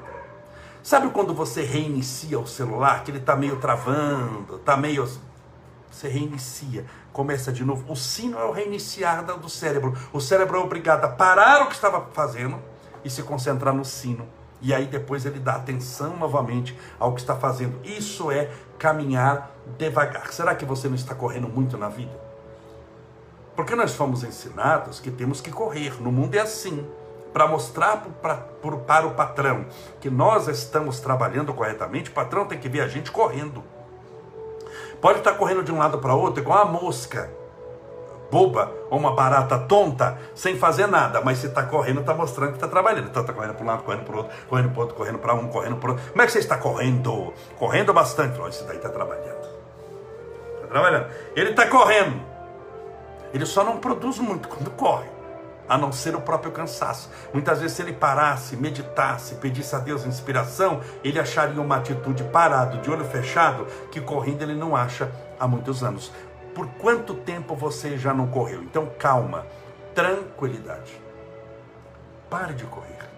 Sabe 0.83 1.09
quando 1.11 1.33
você 1.33 1.61
reinicia 1.61 2.39
o 2.39 2.47
celular, 2.47 3.03
que 3.03 3.11
ele 3.11 3.19
está 3.19 3.35
meio 3.35 3.57
travando, 3.57 4.55
está 4.55 4.75
meio. 4.75 5.07
Você 5.91 6.07
reinicia, 6.07 6.85
começa 7.13 7.51
de 7.51 7.63
novo. 7.63 7.91
O 7.91 7.95
sino 7.95 8.39
é 8.39 8.45
o 8.45 8.51
reiniciar 8.51 9.23
do 9.23 9.49
cérebro. 9.49 9.95
O 10.11 10.19
cérebro 10.19 10.57
é 10.57 10.61
obrigado 10.61 11.05
a 11.05 11.09
parar 11.09 11.63
o 11.63 11.67
que 11.67 11.75
estava 11.75 12.07
fazendo 12.13 12.59
e 13.05 13.09
se 13.09 13.21
concentrar 13.21 13.73
no 13.73 13.85
sino. 13.85 14.27
E 14.59 14.73
aí 14.73 14.85
depois 14.85 15.25
ele 15.25 15.39
dá 15.39 15.55
atenção 15.55 16.17
novamente 16.17 16.77
ao 16.99 17.13
que 17.13 17.21
está 17.21 17.35
fazendo. 17.35 17.79
Isso 17.83 18.31
é 18.31 18.49
caminhar 18.79 19.51
devagar. 19.77 20.31
Será 20.31 20.55
que 20.55 20.65
você 20.65 20.87
não 20.87 20.95
está 20.95 21.13
correndo 21.13 21.47
muito 21.47 21.77
na 21.77 21.89
vida? 21.89 22.19
Porque 23.55 23.75
nós 23.75 23.93
fomos 23.93 24.23
ensinados 24.23 24.99
que 24.99 25.11
temos 25.11 25.41
que 25.41 25.51
correr. 25.51 26.01
No 26.01 26.11
mundo 26.11 26.35
é 26.35 26.39
assim 26.39 26.87
para 27.33 27.47
mostrar 27.47 28.03
para, 28.21 28.35
para 28.35 29.07
o 29.07 29.11
patrão 29.11 29.65
que 29.99 30.09
nós 30.09 30.47
estamos 30.47 30.99
trabalhando 30.99 31.53
corretamente, 31.53 32.09
o 32.09 32.13
patrão 32.13 32.45
tem 32.45 32.59
que 32.59 32.69
ver 32.69 32.81
a 32.81 32.87
gente 32.87 33.11
correndo. 33.11 33.63
Pode 34.99 35.19
estar 35.19 35.33
correndo 35.33 35.63
de 35.63 35.71
um 35.71 35.79
lado 35.79 35.97
para 35.97 36.13
outro, 36.13 36.41
igual 36.41 36.65
uma 36.65 36.79
mosca 36.79 37.29
boba 38.29 38.71
ou 38.89 38.97
uma 38.97 39.13
barata 39.13 39.59
tonta, 39.59 40.17
sem 40.33 40.57
fazer 40.57 40.87
nada, 40.87 41.19
mas 41.21 41.39
se 41.39 41.47
está 41.47 41.63
correndo, 41.63 41.99
está 41.99 42.13
mostrando 42.13 42.51
que 42.51 42.57
está 42.57 42.67
trabalhando. 42.67 43.09
Então 43.09 43.21
está 43.21 43.33
correndo 43.33 43.55
para 43.55 43.63
um 43.63 43.67
lado, 43.67 43.83
correndo 43.83 44.03
para 44.05 44.15
o 44.15 44.17
outro, 44.19 44.33
correndo 44.47 44.69
para 44.71 44.81
outro, 44.81 44.95
correndo 44.95 45.19
para 45.19 45.33
um, 45.33 45.47
correndo 45.47 45.75
para 45.77 45.91
outro. 45.91 46.09
Como 46.11 46.21
é 46.21 46.25
que 46.25 46.31
você 46.31 46.39
está 46.39 46.57
correndo? 46.57 47.33
Correndo 47.59 47.93
bastante. 47.93 48.39
Olha, 48.39 48.49
esse 48.49 48.63
daí 48.63 48.77
está 48.77 48.89
trabalhando. 48.89 49.47
Está 50.55 50.67
trabalhando. 50.69 51.07
Ele 51.35 51.49
está 51.49 51.67
correndo. 51.67 52.21
Ele 53.33 53.45
só 53.45 53.63
não 53.63 53.77
produz 53.77 54.17
muito 54.19 54.47
quando 54.47 54.71
corre 54.71 55.20
a 55.71 55.77
não 55.77 55.89
ser 55.89 56.13
o 56.17 56.21
próprio 56.21 56.51
cansaço. 56.51 57.09
Muitas 57.33 57.61
vezes, 57.61 57.77
se 57.77 57.81
ele 57.81 57.93
parasse, 57.93 58.57
meditasse, 58.57 59.35
pedisse 59.35 59.73
a 59.73 59.79
Deus 59.79 60.05
inspiração, 60.05 60.81
ele 61.01 61.17
acharia 61.17 61.61
uma 61.61 61.77
atitude 61.77 62.25
parado, 62.25 62.79
de 62.79 62.91
olho 62.91 63.05
fechado, 63.05 63.65
que 63.89 64.01
correndo 64.01 64.41
ele 64.41 64.53
não 64.53 64.75
acha 64.75 65.09
há 65.39 65.47
muitos 65.47 65.81
anos. 65.81 66.11
Por 66.53 66.67
quanto 66.71 67.13
tempo 67.13 67.55
você 67.55 67.97
já 67.97 68.13
não 68.13 68.27
correu? 68.27 68.61
Então, 68.63 68.91
calma, 68.99 69.47
tranquilidade. 69.95 71.01
Pare 72.29 72.53
de 72.53 72.65
correr. 72.65 73.09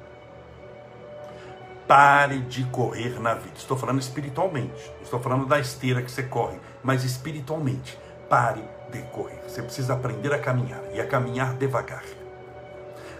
Pare 1.88 2.40
de 2.42 2.66
correr 2.66 3.20
na 3.20 3.34
vida. 3.34 3.58
Estou 3.58 3.76
falando 3.76 4.00
espiritualmente. 4.00 4.94
Estou 5.02 5.20
falando 5.20 5.48
da 5.48 5.60
esteira 5.60 6.04
que 6.04 6.12
você 6.12 6.22
corre, 6.22 6.60
mas 6.84 7.04
espiritualmente. 7.04 7.98
Pare 8.30 8.64
de 8.92 9.02
correr. 9.06 9.42
Você 9.48 9.64
precisa 9.64 9.96
aprender 9.96 10.32
a 10.32 10.38
caminhar 10.38 10.82
e 10.94 11.02
a 11.02 11.08
caminhar 11.08 11.56
devagar 11.56 12.04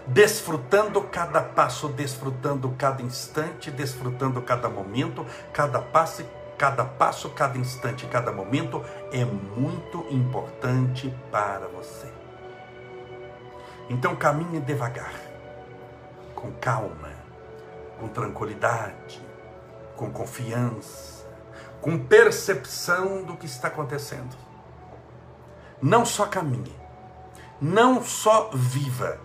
desfrutando 0.06 1.00
cada 1.02 1.40
passo, 1.40 1.88
desfrutando 1.88 2.70
cada 2.76 3.02
instante, 3.02 3.70
desfrutando 3.70 4.42
cada 4.42 4.68
momento, 4.68 5.24
cada 5.52 5.80
passo, 5.80 6.24
cada 6.58 6.84
passo, 6.84 7.30
cada 7.30 7.58
instante, 7.58 8.06
cada 8.06 8.30
momento 8.30 8.84
é 9.12 9.24
muito 9.24 10.06
importante 10.10 11.14
para 11.30 11.66
você. 11.68 12.12
Então 13.88 14.14
caminhe 14.16 14.60
devagar, 14.60 15.14
com 16.34 16.52
calma, 16.52 17.12
com 17.98 18.08
tranquilidade, 18.08 19.22
com 19.96 20.10
confiança, 20.10 21.26
com 21.80 21.98
percepção 21.98 23.22
do 23.22 23.36
que 23.36 23.46
está 23.46 23.68
acontecendo. 23.68 24.36
Não 25.82 26.04
só 26.04 26.26
caminhe, 26.26 26.74
não 27.60 28.02
só 28.02 28.50
viva, 28.54 29.18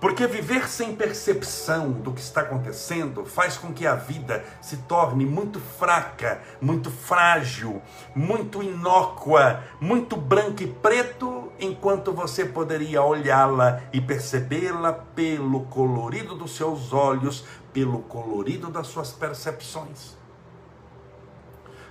porque 0.00 0.26
viver 0.26 0.68
sem 0.68 0.94
percepção 0.94 1.90
do 1.90 2.12
que 2.12 2.20
está 2.20 2.42
acontecendo 2.42 3.24
faz 3.24 3.56
com 3.56 3.72
que 3.72 3.86
a 3.86 3.94
vida 3.94 4.44
se 4.60 4.76
torne 4.78 5.24
muito 5.24 5.58
fraca, 5.58 6.42
muito 6.60 6.90
frágil, 6.90 7.80
muito 8.14 8.62
inócua, 8.62 9.64
muito 9.80 10.16
branco 10.16 10.62
e 10.62 10.66
preto, 10.66 11.50
enquanto 11.58 12.12
você 12.12 12.44
poderia 12.44 13.02
olhá-la 13.02 13.80
e 13.92 14.00
percebê-la 14.00 14.92
pelo 14.92 15.64
colorido 15.64 16.34
dos 16.34 16.54
seus 16.54 16.92
olhos, 16.92 17.44
pelo 17.72 18.00
colorido 18.00 18.70
das 18.70 18.88
suas 18.88 19.12
percepções. 19.12 20.14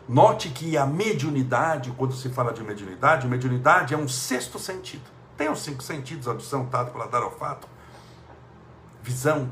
Note 0.08 0.50
que 0.50 0.78
a 0.78 0.86
mediunidade, 0.86 1.92
quando 1.98 2.14
se 2.14 2.30
fala 2.30 2.54
de 2.54 2.64
mediunidade, 2.64 3.28
mediunidade 3.28 3.96
é 3.96 3.98
um 3.98 4.08
sexto 4.08 4.60
sentido. 4.60 5.16
Tem 5.36 5.50
os 5.50 5.64
cinco 5.64 5.82
sentidos, 5.82 6.28
audição, 6.28 6.68
tato, 6.68 6.92
paladar, 6.92 7.24
olfato 7.24 7.75
visão. 9.06 9.50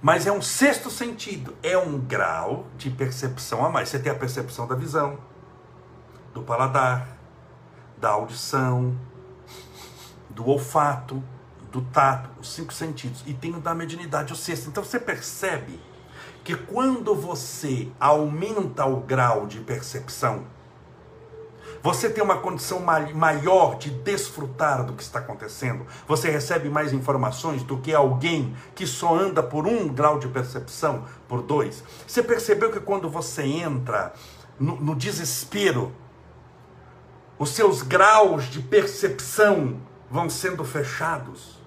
Mas 0.00 0.26
é 0.26 0.32
um 0.32 0.42
sexto 0.42 0.90
sentido, 0.90 1.54
é 1.62 1.76
um 1.78 1.98
grau 1.98 2.66
de 2.76 2.90
percepção 2.90 3.64
a 3.64 3.68
mais. 3.68 3.90
Você 3.90 3.98
tem 3.98 4.10
a 4.10 4.14
percepção 4.14 4.66
da 4.66 4.74
visão, 4.74 5.18
do 6.32 6.42
paladar, 6.42 7.16
da 7.96 8.10
audição, 8.10 8.98
do 10.28 10.48
olfato, 10.48 11.22
do 11.70 11.82
tato, 11.82 12.30
os 12.40 12.52
cinco 12.52 12.72
sentidos. 12.72 13.22
E 13.26 13.34
tem 13.34 13.54
o 13.54 13.60
da 13.60 13.74
mediunidade, 13.74 14.32
o 14.32 14.36
sexto. 14.36 14.68
Então 14.68 14.82
você 14.82 14.98
percebe 14.98 15.80
que 16.42 16.54
quando 16.54 17.14
você 17.14 17.90
aumenta 17.98 18.84
o 18.84 19.00
grau 19.00 19.46
de 19.46 19.60
percepção, 19.60 20.44
você 21.84 22.08
tem 22.08 22.24
uma 22.24 22.38
condição 22.38 22.80
maior 22.80 23.76
de 23.76 23.90
desfrutar 23.90 24.86
do 24.86 24.94
que 24.94 25.02
está 25.02 25.18
acontecendo. 25.18 25.86
Você 26.08 26.30
recebe 26.30 26.70
mais 26.70 26.94
informações 26.94 27.62
do 27.62 27.76
que 27.76 27.92
alguém 27.92 28.56
que 28.74 28.86
só 28.86 29.14
anda 29.14 29.42
por 29.42 29.66
um 29.66 29.86
grau 29.86 30.18
de 30.18 30.26
percepção, 30.26 31.04
por 31.28 31.42
dois. 31.42 31.84
Você 32.06 32.22
percebeu 32.22 32.72
que 32.72 32.80
quando 32.80 33.06
você 33.10 33.42
entra 33.42 34.14
no, 34.58 34.80
no 34.80 34.94
desespero, 34.94 35.92
os 37.38 37.50
seus 37.50 37.82
graus 37.82 38.44
de 38.44 38.62
percepção 38.62 39.78
vão 40.10 40.30
sendo 40.30 40.64
fechados 40.64 41.60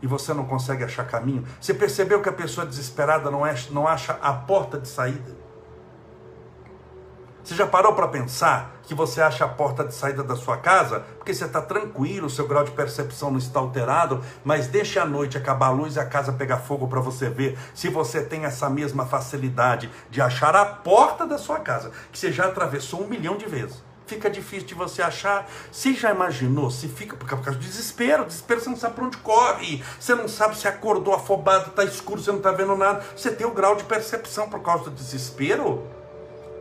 e 0.00 0.06
você 0.06 0.32
não 0.32 0.44
consegue 0.44 0.84
achar 0.84 1.04
caminho. 1.04 1.44
Você 1.60 1.74
percebeu 1.74 2.22
que 2.22 2.28
a 2.28 2.32
pessoa 2.32 2.64
desesperada 2.64 3.28
não 3.28 3.44
acha, 3.44 3.72
não 3.72 3.88
acha 3.88 4.12
a 4.22 4.32
porta 4.34 4.78
de 4.78 4.86
saída? 4.86 5.41
Você 7.44 7.56
já 7.56 7.66
parou 7.66 7.92
para 7.92 8.06
pensar 8.06 8.76
que 8.84 8.94
você 8.94 9.20
acha 9.20 9.44
a 9.44 9.48
porta 9.48 9.84
de 9.84 9.92
saída 9.92 10.22
da 10.22 10.36
sua 10.36 10.58
casa 10.58 11.00
porque 11.18 11.34
você 11.34 11.44
está 11.44 11.60
tranquilo, 11.60 12.30
seu 12.30 12.46
grau 12.46 12.62
de 12.62 12.70
percepção 12.70 13.32
não 13.32 13.38
está 13.38 13.58
alterado, 13.58 14.22
mas 14.44 14.68
deixe 14.68 14.96
a 14.98 15.04
noite 15.04 15.36
acabar 15.36 15.66
a 15.66 15.70
luz 15.70 15.96
e 15.96 16.00
a 16.00 16.06
casa 16.06 16.32
pegar 16.32 16.58
fogo 16.58 16.86
para 16.86 17.00
você 17.00 17.28
ver 17.28 17.58
se 17.74 17.88
você 17.88 18.22
tem 18.22 18.44
essa 18.44 18.70
mesma 18.70 19.06
facilidade 19.06 19.90
de 20.08 20.20
achar 20.20 20.54
a 20.54 20.64
porta 20.64 21.26
da 21.26 21.36
sua 21.36 21.58
casa, 21.58 21.90
que 22.12 22.18
você 22.18 22.30
já 22.30 22.46
atravessou 22.46 23.02
um 23.02 23.08
milhão 23.08 23.36
de 23.36 23.46
vezes. 23.46 23.82
Fica 24.06 24.30
difícil 24.30 24.68
de 24.68 24.74
você 24.74 25.00
achar. 25.00 25.48
Se 25.70 25.94
já 25.94 26.12
imaginou, 26.12 26.70
se 26.70 26.86
fica 26.86 27.16
por 27.16 27.26
causa 27.26 27.52
do 27.52 27.58
desespero, 27.58 28.24
desespero 28.24 28.60
você 28.60 28.68
não 28.68 28.76
sabe 28.76 28.94
para 28.94 29.04
onde 29.04 29.16
corre, 29.16 29.82
você 29.98 30.14
não 30.14 30.28
sabe 30.28 30.56
se 30.56 30.68
acordou 30.68 31.14
afobado, 31.14 31.70
está 31.70 31.82
escuro, 31.84 32.20
você 32.20 32.30
não 32.30 32.38
está 32.38 32.52
vendo 32.52 32.76
nada. 32.76 33.04
Você 33.16 33.32
tem 33.32 33.46
o 33.46 33.52
grau 33.52 33.74
de 33.74 33.84
percepção 33.84 34.48
por 34.48 34.60
causa 34.60 34.84
do 34.84 34.90
desespero 34.90 35.82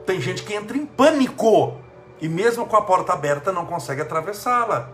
tem 0.06 0.20
gente 0.20 0.44
que 0.44 0.54
entra 0.54 0.78
em 0.78 0.86
pânico 0.86 1.80
e, 2.20 2.28
mesmo 2.28 2.66
com 2.66 2.76
a 2.76 2.82
porta 2.82 3.14
aberta, 3.14 3.52
não 3.52 3.66
consegue 3.66 4.02
atravessá-la. 4.02 4.90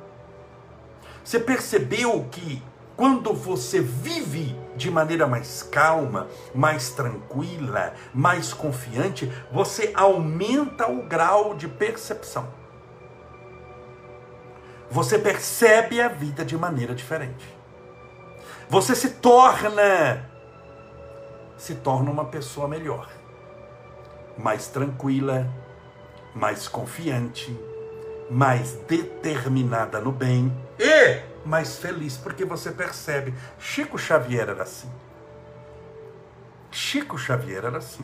Você 1.24 1.40
percebeu 1.40 2.26
que 2.32 2.64
quando 2.96 3.34
você 3.34 3.80
vive 3.80 4.58
de 4.76 4.90
maneira 4.90 5.28
mais 5.28 5.62
calma, 5.62 6.28
mais 6.54 6.90
tranquila, 6.90 7.94
mais 8.14 8.54
confiante, 8.54 9.32
você 9.52 9.92
aumenta 9.94 10.90
o 10.90 11.04
grau 11.04 11.54
de 11.54 11.68
percepção. 11.68 12.48
Você 14.90 15.20
percebe 15.20 16.02
a 16.02 16.08
vida 16.08 16.46
de 16.46 16.58
maneira 16.58 16.96
diferente. 16.96 17.56
Você 18.70 18.96
se 18.96 19.10
torna 19.10 20.30
se 21.58 21.74
torna 21.76 22.12
uma 22.12 22.26
pessoa 22.26 22.68
melhor 22.68 23.10
mais 24.38 24.68
tranquila, 24.68 25.48
mais 26.34 26.68
confiante, 26.68 27.58
mais 28.30 28.74
determinada 28.88 30.00
no 30.00 30.12
bem 30.12 30.56
e 30.80 31.22
mais 31.46 31.78
feliz, 31.78 32.18
porque 32.18 32.46
você 32.46 32.72
percebe. 32.72 33.34
Chico 33.58 33.98
Xavier 33.98 34.50
era 34.50 34.64
assim. 34.64 34.90
Chico 36.70 37.18
Xavier 37.18 37.66
era 37.66 37.78
assim. 37.78 38.04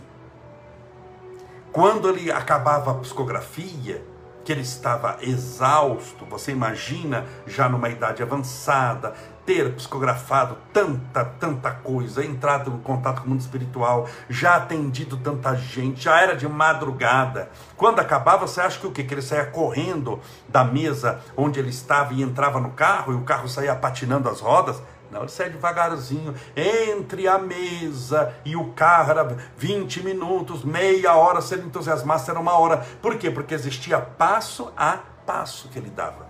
Quando 1.72 2.10
ele 2.10 2.32
acabava 2.32 2.92
a 2.92 2.96
psicografia, 2.96 4.04
que 4.44 4.52
ele 4.52 4.62
estava 4.62 5.18
exausto, 5.22 6.26
você 6.26 6.52
imagina 6.52 7.26
já 7.48 7.70
numa 7.70 7.90
idade 7.90 8.22
avançada, 8.22 9.14
ter 9.46 9.74
psicografado 9.74 10.58
tanta, 10.72 11.26
tanta 11.26 11.72
coisa, 11.72 12.24
entrado 12.24 12.72
em 12.72 12.80
contato 12.80 13.22
com 13.22 13.28
o 13.28 13.30
mundo 13.32 13.42
espiritual, 13.42 14.08
já 14.30 14.56
atendido 14.56 15.18
tanta 15.18 15.56
gente, 15.56 16.04
já 16.04 16.22
era 16.22 16.36
de 16.36 16.48
madrugada. 16.48 17.50
Quando 17.76 18.00
acabava, 18.00 18.48
você 18.48 18.62
acha 18.62 18.80
que 18.80 18.88
o 18.88 18.92
quê? 18.92 19.04
Que 19.04 19.14
ele 19.14 19.22
saía 19.22 19.46
correndo 19.46 20.20
da 20.48 20.64
mesa 20.64 21.20
onde 21.36 21.60
ele 21.60 21.70
estava 21.70 22.14
e 22.14 22.22
entrava 22.22 22.60
no 22.60 22.72
carro 22.72 23.14
e 23.14 23.16
o 23.16 23.24
carro 23.24 23.48
saía 23.48 23.76
patinando 23.76 24.30
as 24.30 24.40
rodas? 24.40 24.82
Não, 25.12 25.22
ele 25.22 25.30
saía 25.30 25.52
devagarzinho, 25.52 26.34
entre 26.56 27.28
a 27.28 27.38
mesa 27.38 28.34
e 28.44 28.56
o 28.56 28.72
carro 28.72 29.12
era 29.12 29.38
20 29.56 30.04
minutos, 30.04 30.64
meia 30.64 31.14
hora, 31.16 31.40
se 31.40 31.54
ele 31.54 31.68
entusiasmasse 31.68 32.32
era 32.32 32.40
uma 32.40 32.58
hora. 32.58 32.78
Por 33.00 33.18
quê? 33.18 33.30
Porque 33.30 33.54
existia 33.54 34.00
passo 34.00 34.74
a 34.76 34.98
passo 35.24 35.70
que 35.70 35.78
ele 35.78 35.92
dava. 35.92 36.26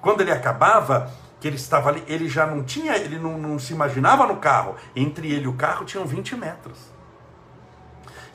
Quando 0.00 0.22
ele 0.22 0.32
acabava, 0.32 1.08
que 1.42 1.48
ele 1.48 1.56
estava 1.56 1.88
ali, 1.88 2.04
ele 2.06 2.28
já 2.28 2.46
não 2.46 2.62
tinha, 2.62 2.96
ele 2.96 3.18
não, 3.18 3.36
não 3.36 3.58
se 3.58 3.72
imaginava 3.72 4.24
no 4.28 4.36
carro. 4.36 4.76
Entre 4.94 5.32
ele 5.32 5.46
e 5.46 5.48
o 5.48 5.54
carro 5.54 5.84
tinham 5.84 6.06
20 6.06 6.36
metros. 6.36 6.78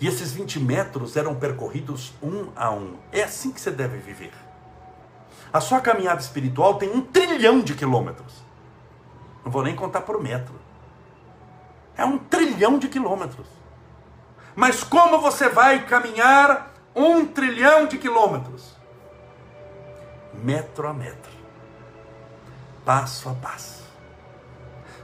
E 0.02 0.06
esses 0.06 0.34
20 0.34 0.60
metros 0.60 1.16
eram 1.16 1.34
percorridos 1.34 2.14
um 2.22 2.50
a 2.54 2.70
um. 2.70 2.98
É 3.14 3.24
assim 3.24 3.50
que 3.54 3.62
você 3.62 3.72
deve 3.72 3.98
viver. 4.00 4.34
A 5.54 5.62
sua 5.62 5.80
caminhada 5.80 6.20
espiritual 6.20 6.74
tem 6.74 6.90
um 6.90 7.00
trilhão 7.00 7.62
de 7.62 7.76
quilômetros. 7.76 8.44
Não 9.46 9.54
vou 9.54 9.64
nem 9.64 9.74
contar 9.74 10.02
por 10.02 10.22
metro. 10.22 10.56
É 11.96 12.04
um 12.04 12.18
trilhão 12.18 12.78
de 12.78 12.90
quilômetros. 12.90 13.48
Mas 14.54 14.84
como 14.84 15.22
você 15.22 15.48
vai 15.48 15.86
caminhar 15.86 16.74
um 16.94 17.26
trilhão 17.26 17.86
de 17.86 17.98
quilômetros? 17.98 18.76
Metro 20.34 20.90
a 20.90 20.94
metro 20.94 21.27
passo 22.88 23.28
a 23.28 23.34
passo. 23.34 23.84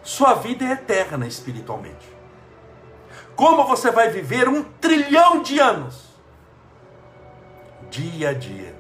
Sua 0.01 0.35
vida 0.35 0.63
é 0.63 0.71
eterna 0.71 1.27
espiritualmente. 1.27 2.07
Como 3.35 3.67
você 3.67 3.91
vai 3.91 4.09
viver 4.09 4.47
um 4.47 4.63
trilhão 4.63 5.41
de 5.41 5.59
anos? 5.59 6.13
Dia 7.89 8.29
a 8.29 8.33
dia, 8.33 8.73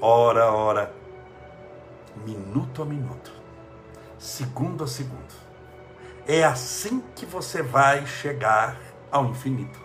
hora 0.00 0.44
a 0.44 0.52
hora, 0.52 0.94
minuto 2.24 2.80
a 2.80 2.86
minuto, 2.86 3.30
segundo 4.18 4.82
a 4.82 4.86
segundo. 4.86 5.34
É 6.26 6.44
assim 6.44 7.02
que 7.14 7.26
você 7.26 7.62
vai 7.62 8.06
chegar 8.06 8.78
ao 9.12 9.26
infinito. 9.26 9.78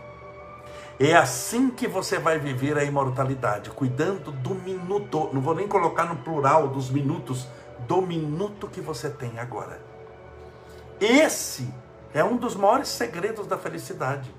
É 0.97 1.13
assim 1.13 1.69
que 1.69 1.87
você 1.87 2.17
vai 2.19 2.39
viver 2.39 2.77
a 2.77 2.85
imortalidade, 2.85 3.69
cuidando 3.71 4.31
do 4.31 4.55
minuto. 4.55 5.29
Não 5.33 5.41
vou 5.41 5.53
nem 5.53 5.67
colocar 5.67 6.05
no 6.05 6.15
plural 6.15 6.69
dos 6.69 6.89
minutos, 6.89 7.47
do 7.87 8.01
minuto 8.01 8.67
que 8.67 8.81
você 8.81 9.09
tem 9.09 9.39
agora. 9.39 9.81
Esse 10.99 11.73
é 12.13 12.23
um 12.23 12.37
dos 12.37 12.55
maiores 12.55 12.87
segredos 12.87 13.47
da 13.47 13.57
felicidade. 13.57 14.33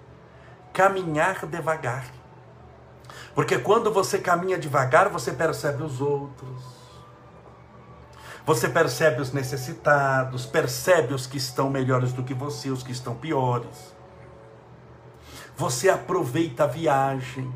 Caminhar 0.72 1.46
devagar. 1.46 2.06
Porque 3.34 3.58
quando 3.58 3.92
você 3.92 4.18
caminha 4.18 4.58
devagar, 4.58 5.08
você 5.08 5.32
percebe 5.32 5.82
os 5.82 6.00
outros. 6.00 6.82
Você 8.44 8.68
percebe 8.68 9.22
os 9.22 9.32
necessitados, 9.32 10.46
percebe 10.46 11.14
os 11.14 11.26
que 11.26 11.36
estão 11.36 11.70
melhores 11.70 12.12
do 12.12 12.24
que 12.24 12.34
você, 12.34 12.70
os 12.70 12.82
que 12.82 12.90
estão 12.90 13.14
piores. 13.14 13.94
Você 15.56 15.88
aproveita 15.88 16.64
a 16.64 16.66
viagem. 16.66 17.52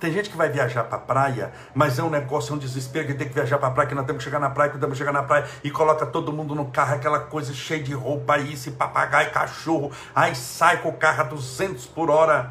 Tem 0.00 0.10
gente 0.10 0.30
que 0.30 0.36
vai 0.36 0.48
viajar 0.48 0.84
para 0.84 0.96
a 0.96 1.00
praia, 1.00 1.52
mas 1.74 1.98
é 1.98 2.02
um 2.02 2.08
negócio, 2.08 2.52
é 2.52 2.56
um 2.56 2.58
desespero 2.58 3.06
que 3.06 3.12
tem 3.12 3.28
que 3.28 3.34
viajar 3.34 3.58
para 3.58 3.68
a 3.68 3.70
praia, 3.70 3.86
que 3.86 3.94
nós 3.94 4.06
temos 4.06 4.24
que 4.24 4.30
chegar 4.30 4.40
na 4.40 4.48
praia, 4.48 4.70
que 4.70 4.78
temos 4.78 4.94
que 4.94 4.98
chegar 4.98 5.12
na 5.12 5.22
praia, 5.22 5.44
e 5.62 5.70
coloca 5.70 6.06
todo 6.06 6.32
mundo 6.32 6.54
no 6.54 6.70
carro, 6.70 6.94
aquela 6.94 7.20
coisa 7.20 7.52
cheia 7.52 7.82
de 7.82 7.92
roupa, 7.92 8.38
isso, 8.38 8.72
papagaio, 8.72 9.30
cachorro, 9.30 9.92
aí 10.14 10.34
sai 10.34 10.78
com 10.78 10.88
o 10.88 10.94
carro 10.94 11.20
a 11.20 11.24
200 11.24 11.84
por 11.84 12.08
hora, 12.08 12.50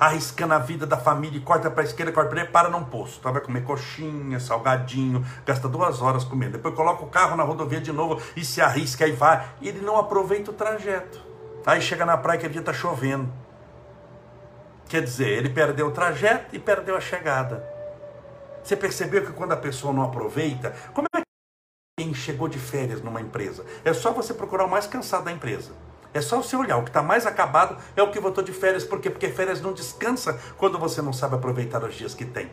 arriscando 0.00 0.54
a 0.54 0.58
vida 0.58 0.86
da 0.86 0.96
família, 0.96 1.38
corta 1.42 1.70
para 1.70 1.82
a 1.82 1.84
esquerda, 1.84 2.12
corta 2.12 2.30
para 2.30 2.46
para 2.46 2.70
num 2.70 2.84
posto. 2.84 3.18
Então 3.18 3.30
vai 3.30 3.42
comer 3.42 3.64
coxinha, 3.64 4.40
salgadinho, 4.40 5.26
gasta 5.44 5.68
duas 5.68 6.00
horas 6.00 6.24
comendo. 6.24 6.52
Depois 6.52 6.74
coloca 6.74 7.04
o 7.04 7.08
carro 7.08 7.36
na 7.36 7.42
rodovia 7.42 7.80
de 7.80 7.92
novo 7.92 8.22
e 8.34 8.42
se 8.44 8.62
arrisca 8.62 9.06
e 9.06 9.12
vai. 9.12 9.44
E 9.60 9.68
ele 9.68 9.80
não 9.80 9.98
aproveita 9.98 10.50
o 10.50 10.54
trajeto. 10.54 11.20
Aí 11.66 11.82
chega 11.82 12.06
na 12.06 12.16
praia 12.16 12.38
que 12.38 12.46
a 12.46 12.48
dia 12.48 12.60
está 12.60 12.72
chovendo. 12.72 13.28
Quer 14.88 15.02
dizer, 15.02 15.28
ele 15.28 15.50
perdeu 15.50 15.88
o 15.88 15.90
trajeto 15.90 16.56
e 16.56 16.58
perdeu 16.58 16.96
a 16.96 17.00
chegada. 17.00 17.62
Você 18.64 18.74
percebeu 18.74 19.24
que 19.24 19.32
quando 19.32 19.52
a 19.52 19.56
pessoa 19.56 19.92
não 19.92 20.02
aproveita, 20.02 20.74
como 20.94 21.06
é 21.14 21.20
que 21.20 21.24
quem 21.98 22.14
chegou 22.14 22.48
de 22.48 22.58
férias 22.58 23.02
numa 23.02 23.20
empresa? 23.20 23.66
É 23.84 23.92
só 23.92 24.12
você 24.12 24.32
procurar 24.32 24.64
o 24.64 24.70
mais 24.70 24.86
cansado 24.86 25.24
da 25.24 25.32
empresa. 25.32 25.72
É 26.14 26.22
só 26.22 26.38
você 26.38 26.56
olhar, 26.56 26.78
o 26.78 26.84
que 26.84 26.88
está 26.88 27.02
mais 27.02 27.26
acabado 27.26 27.76
é 27.94 28.02
o 28.02 28.10
que 28.10 28.18
voltou 28.18 28.42
de 28.42 28.52
férias. 28.52 28.82
Por 28.82 28.98
quê? 28.98 29.10
Porque 29.10 29.28
férias 29.28 29.60
não 29.60 29.74
descansa 29.74 30.40
quando 30.56 30.78
você 30.78 31.02
não 31.02 31.12
sabe 31.12 31.36
aproveitar 31.36 31.84
os 31.84 31.94
dias 31.94 32.14
que 32.14 32.24
tem. 32.24 32.50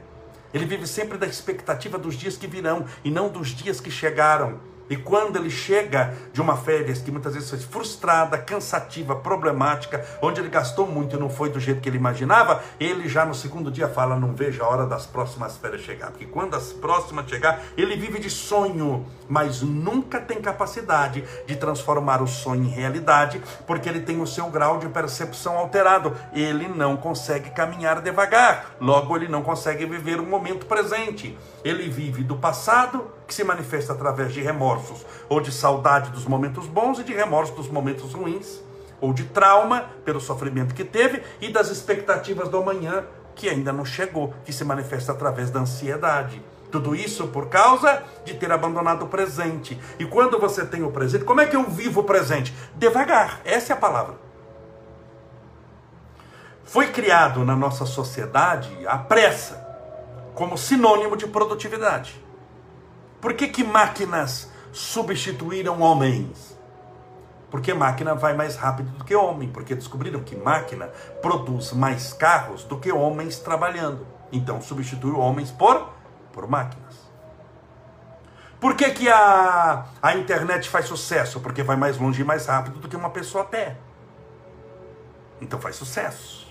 Ele 0.54 0.66
vive 0.66 0.86
sempre 0.88 1.18
da 1.18 1.26
expectativa 1.26 1.98
dos 1.98 2.16
dias 2.16 2.36
que 2.36 2.48
virão 2.48 2.86
e 3.04 3.10
não 3.10 3.30
dos 3.30 3.50
dias 3.50 3.80
que 3.80 3.90
chegaram. 3.90 4.60
E 4.90 4.96
quando 4.96 5.38
ele 5.38 5.50
chega 5.50 6.14
de 6.32 6.42
uma 6.42 6.58
férias 6.58 7.02
que 7.02 7.12
muitas 7.12 7.34
vezes 7.34 7.50
foi 7.50 7.60
frustrada, 7.60 8.38
cansativa, 8.38 9.16
problemática, 9.16 10.06
onde 10.22 10.40
ele 10.40 10.50
gastou 10.50 10.88
muito 10.88 11.16
e 11.16 11.20
não 11.20 11.30
foi 11.30 11.50
do 11.50 11.60
jeito 11.60 11.82
que 11.82 11.90
ele 11.90 11.98
imaginava, 11.98 12.62
ele 12.80 13.10
já 13.10 13.26
no 13.26 13.34
segundo 13.34 13.72
dia 13.72 13.88
fala: 13.88 14.16
Não 14.16 14.34
vejo 14.34 14.64
a 14.64 14.68
hora 14.68 14.86
das 14.86 15.06
próximas 15.06 15.58
férias 15.58 15.82
chegar. 15.82 16.12
Porque 16.12 16.26
quando 16.26 16.56
as 16.56 16.72
próximas 16.72 17.28
chegar, 17.28 17.62
ele 17.78 17.96
vive 17.96 18.20
de 18.20 18.30
sonho, 18.30 19.06
mas 19.28 19.62
nunca 19.62 20.20
tem 20.20 20.42
capacidade 20.42 21.24
de 21.48 21.56
transformar 21.56 22.22
o 22.22 22.28
sonho 22.28 22.64
em 22.64 22.70
realidade, 22.70 23.42
porque 23.66 23.90
ele 23.90 24.02
tem 24.02 24.22
o 24.22 24.28
seu 24.28 24.50
grau 24.50 24.78
de 24.78 24.88
percepção 24.88 25.58
alterado. 25.58 26.16
Ele 26.34 26.68
não 26.68 26.96
consegue 26.96 27.50
caminhar 27.50 28.02
devagar, 28.02 28.76
logo, 28.80 29.16
ele 29.16 29.28
não 29.28 29.42
consegue 29.42 29.86
viver 29.86 30.20
o 30.20 30.26
momento 30.26 30.66
presente. 30.66 31.38
Ele 31.66 31.90
vive 31.90 32.24
do 32.24 32.38
passado 32.38 33.08
que 33.26 33.34
se 33.34 33.44
manifesta 33.44 33.92
através 33.92 34.32
de 34.32 34.40
remorsos, 34.40 35.04
ou 35.28 35.42
de 35.42 35.52
saudade 35.52 36.12
dos 36.12 36.26
momentos 36.26 36.68
bons 36.68 37.00
e 37.00 37.04
de 37.04 37.12
remorso 37.12 37.54
dos 37.54 37.68
momentos 37.68 38.14
ruins, 38.14 38.62
ou 39.02 39.12
de 39.12 39.24
trauma 39.24 39.90
pelo 40.06 40.22
sofrimento 40.22 40.76
que 40.76 40.84
teve 40.84 41.24
e 41.42 41.52
das 41.52 41.72
expectativas 41.72 42.50
do 42.50 42.58
amanhã 42.58 43.04
que 43.34 43.50
ainda 43.50 43.74
não 43.74 43.84
chegou, 43.84 44.32
que 44.46 44.54
se 44.54 44.64
manifesta 44.64 45.12
através 45.12 45.50
da 45.50 45.62
ansiedade. 45.62 46.40
Tudo 46.72 46.96
isso 46.96 47.28
por 47.28 47.48
causa 47.48 48.04
de 48.24 48.36
ter 48.36 48.52
abandonado 48.52 49.06
o 49.06 49.08
presente. 49.08 49.80
E 49.98 50.06
quando 50.06 50.40
você 50.40 50.64
tem 50.64 50.84
o 50.84 50.92
presente, 50.92 51.26
como 51.26 51.42
é 51.42 51.48
que 51.48 51.56
eu 51.56 51.64
vivo 51.64 52.02
o 52.02 52.04
presente? 52.04 52.54
Devagar, 52.76 53.42
essa 53.44 53.74
é 53.74 53.76
a 53.76 53.80
palavra. 53.80 54.16
foi 56.64 56.88
criado 56.88 57.44
na 57.44 57.56
nossa 57.56 57.86
sociedade 57.86 58.70
a 58.86 58.98
pressa 58.98 59.65
como 60.36 60.58
sinônimo 60.58 61.16
de 61.18 61.26
produtividade. 61.26 62.22
Por 63.20 63.34
que, 63.34 63.48
que 63.48 63.64
máquinas 63.64 64.52
substituíram 64.72 65.82
homens? 65.82 66.56
Porque 67.50 67.74
máquina 67.74 68.14
vai 68.14 68.36
mais 68.36 68.56
rápido 68.58 68.92
do 68.98 69.06
que 69.06 69.16
homem, 69.16 69.50
porque 69.50 69.74
descobriram 69.74 70.22
que 70.22 70.36
máquina 70.36 70.88
produz 71.22 71.72
mais 71.72 72.12
carros 72.12 72.64
do 72.66 72.78
que 72.78 72.92
homens 72.92 73.40
trabalhando. 73.40 74.06
Então 74.32 74.62
substituiu 74.62 75.18
homens 75.18 75.52
por, 75.52 75.90
por 76.34 76.48
máquinas. 76.48 77.06
Por 78.60 78.76
que, 78.76 78.92
que 78.92 79.08
a, 79.08 79.86
a 80.02 80.16
internet 80.16 80.70
faz 80.70 80.86
sucesso? 80.86 81.40
Porque 81.40 81.64
vai 81.64 81.78
mais 81.78 81.98
longe 81.98 82.22
e 82.22 82.26
mais 82.26 82.48
rápido 82.48 82.80
do 82.80 82.90
que 82.90 82.96
uma 82.96 83.10
pessoa 83.10 83.44
a 83.44 83.48
pé. 83.48 83.78
Então 85.40 85.60
faz 85.60 85.76
sucesso. 85.76 86.45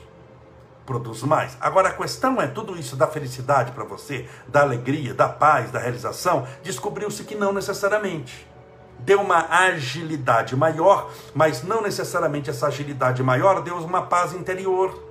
Produz 0.86 1.22
mais. 1.22 1.56
Agora 1.60 1.88
a 1.88 1.92
questão 1.92 2.40
é: 2.40 2.46
tudo 2.46 2.78
isso 2.78 2.96
da 2.96 3.06
felicidade 3.06 3.72
para 3.72 3.84
você, 3.84 4.28
da 4.46 4.60
alegria, 4.60 5.14
da 5.14 5.28
paz, 5.28 5.70
da 5.70 5.78
realização, 5.78 6.46
descobriu-se 6.62 7.24
que 7.24 7.34
não 7.34 7.52
necessariamente. 7.52 8.46
Deu 8.98 9.20
uma 9.20 9.46
agilidade 9.48 10.54
maior, 10.54 11.10
mas 11.34 11.62
não 11.62 11.82
necessariamente 11.82 12.50
essa 12.50 12.68
agilidade 12.68 13.22
maior 13.22 13.62
deu 13.62 13.76
uma 13.78 14.02
paz 14.02 14.32
interior. 14.32 15.02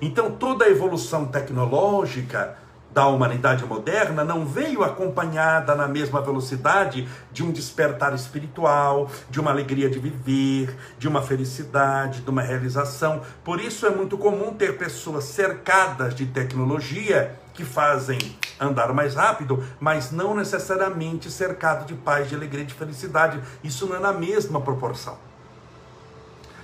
Então 0.00 0.30
toda 0.30 0.64
a 0.64 0.70
evolução 0.70 1.26
tecnológica 1.26 2.56
da 2.92 3.06
humanidade 3.06 3.64
moderna 3.64 4.24
não 4.24 4.44
veio 4.44 4.82
acompanhada 4.82 5.74
na 5.74 5.86
mesma 5.86 6.20
velocidade 6.20 7.08
de 7.32 7.42
um 7.42 7.52
despertar 7.52 8.14
espiritual, 8.14 9.08
de 9.28 9.40
uma 9.40 9.50
alegria 9.50 9.88
de 9.88 9.98
viver, 9.98 10.76
de 10.98 11.06
uma 11.06 11.22
felicidade, 11.22 12.20
de 12.20 12.30
uma 12.30 12.42
realização. 12.42 13.22
Por 13.44 13.60
isso 13.60 13.86
é 13.86 13.90
muito 13.90 14.18
comum 14.18 14.52
ter 14.52 14.76
pessoas 14.76 15.24
cercadas 15.24 16.14
de 16.14 16.26
tecnologia 16.26 17.38
que 17.54 17.64
fazem 17.64 18.18
andar 18.58 18.92
mais 18.92 19.14
rápido, 19.14 19.62
mas 19.78 20.10
não 20.10 20.34
necessariamente 20.34 21.30
cercado 21.30 21.86
de 21.86 21.94
paz, 21.94 22.28
de 22.28 22.34
alegria, 22.34 22.64
de 22.64 22.74
felicidade. 22.74 23.40
Isso 23.62 23.86
não 23.86 23.96
é 23.96 24.00
na 24.00 24.12
mesma 24.12 24.60
proporção. 24.60 25.18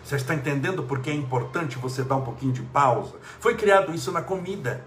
Você 0.04 0.16
está 0.16 0.34
entendendo 0.34 0.84
por 0.84 1.00
que 1.00 1.10
é 1.10 1.14
importante 1.14 1.78
você 1.78 2.04
dar 2.04 2.16
um 2.16 2.22
pouquinho 2.22 2.52
de 2.52 2.62
pausa? 2.62 3.14
Foi 3.40 3.56
criado 3.56 3.92
isso 3.92 4.12
na 4.12 4.22
comida 4.22 4.84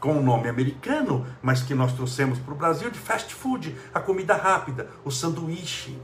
com 0.00 0.14
o 0.14 0.22
nome 0.22 0.48
americano, 0.48 1.26
mas 1.42 1.62
que 1.62 1.74
nós 1.74 1.92
trouxemos 1.92 2.38
para 2.38 2.54
o 2.54 2.56
Brasil 2.56 2.90
de 2.90 2.98
fast 2.98 3.34
food, 3.34 3.76
a 3.92 4.00
comida 4.00 4.34
rápida, 4.34 4.88
o 5.04 5.10
sanduíche. 5.10 6.00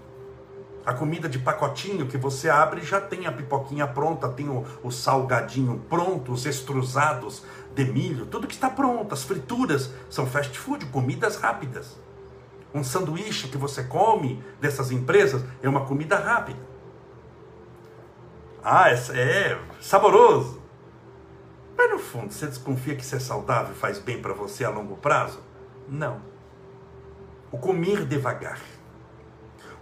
A 0.85 0.93
comida 0.93 1.29
de 1.29 1.39
pacotinho 1.39 2.07
que 2.07 2.17
você 2.17 2.49
abre 2.49 2.83
já 2.83 3.01
tem 3.01 3.27
a 3.27 3.33
pipoquinha 3.33 3.89
pronta, 3.89 4.29
tem 4.29 4.49
o, 4.49 4.65
o 4.85 4.91
salgadinho 4.93 5.83
pronto, 5.89 6.31
os 6.31 6.47
extrusados 6.47 7.43
de 7.75 7.85
milho, 7.85 8.27
tudo 8.27 8.47
que 8.47 8.55
está 8.55 8.71
pronto, 8.71 9.13
as 9.13 9.25
frituras 9.25 9.91
são 10.09 10.27
fast 10.27 10.57
food, 10.57 10.87
comidas 10.87 11.37
rápidas. 11.37 11.99
Um 12.73 12.85
sanduíche 12.85 13.49
que 13.49 13.57
você 13.57 13.83
come 13.83 14.43
dessas 14.61 14.93
empresas 14.93 15.43
é 15.63 15.69
uma 15.69 15.87
comida 15.87 16.17
rápida. 16.19 16.61
Ah, 18.63 18.91
é, 18.91 18.95
é 19.15 19.59
saboroso. 19.81 20.66
Mas 21.77 21.91
no 21.91 21.99
fundo, 21.99 22.33
você 22.33 22.47
desconfia 22.47 22.97
que 22.97 23.05
ser 23.05 23.21
saudável 23.21 23.75
faz 23.75 23.99
bem 23.99 24.21
para 24.21 24.33
você 24.33 24.65
a 24.65 24.71
longo 24.71 24.97
prazo? 24.97 25.41
Não. 25.89 26.21
O 27.53 27.59
comer 27.59 28.05
devagar, 28.07 28.61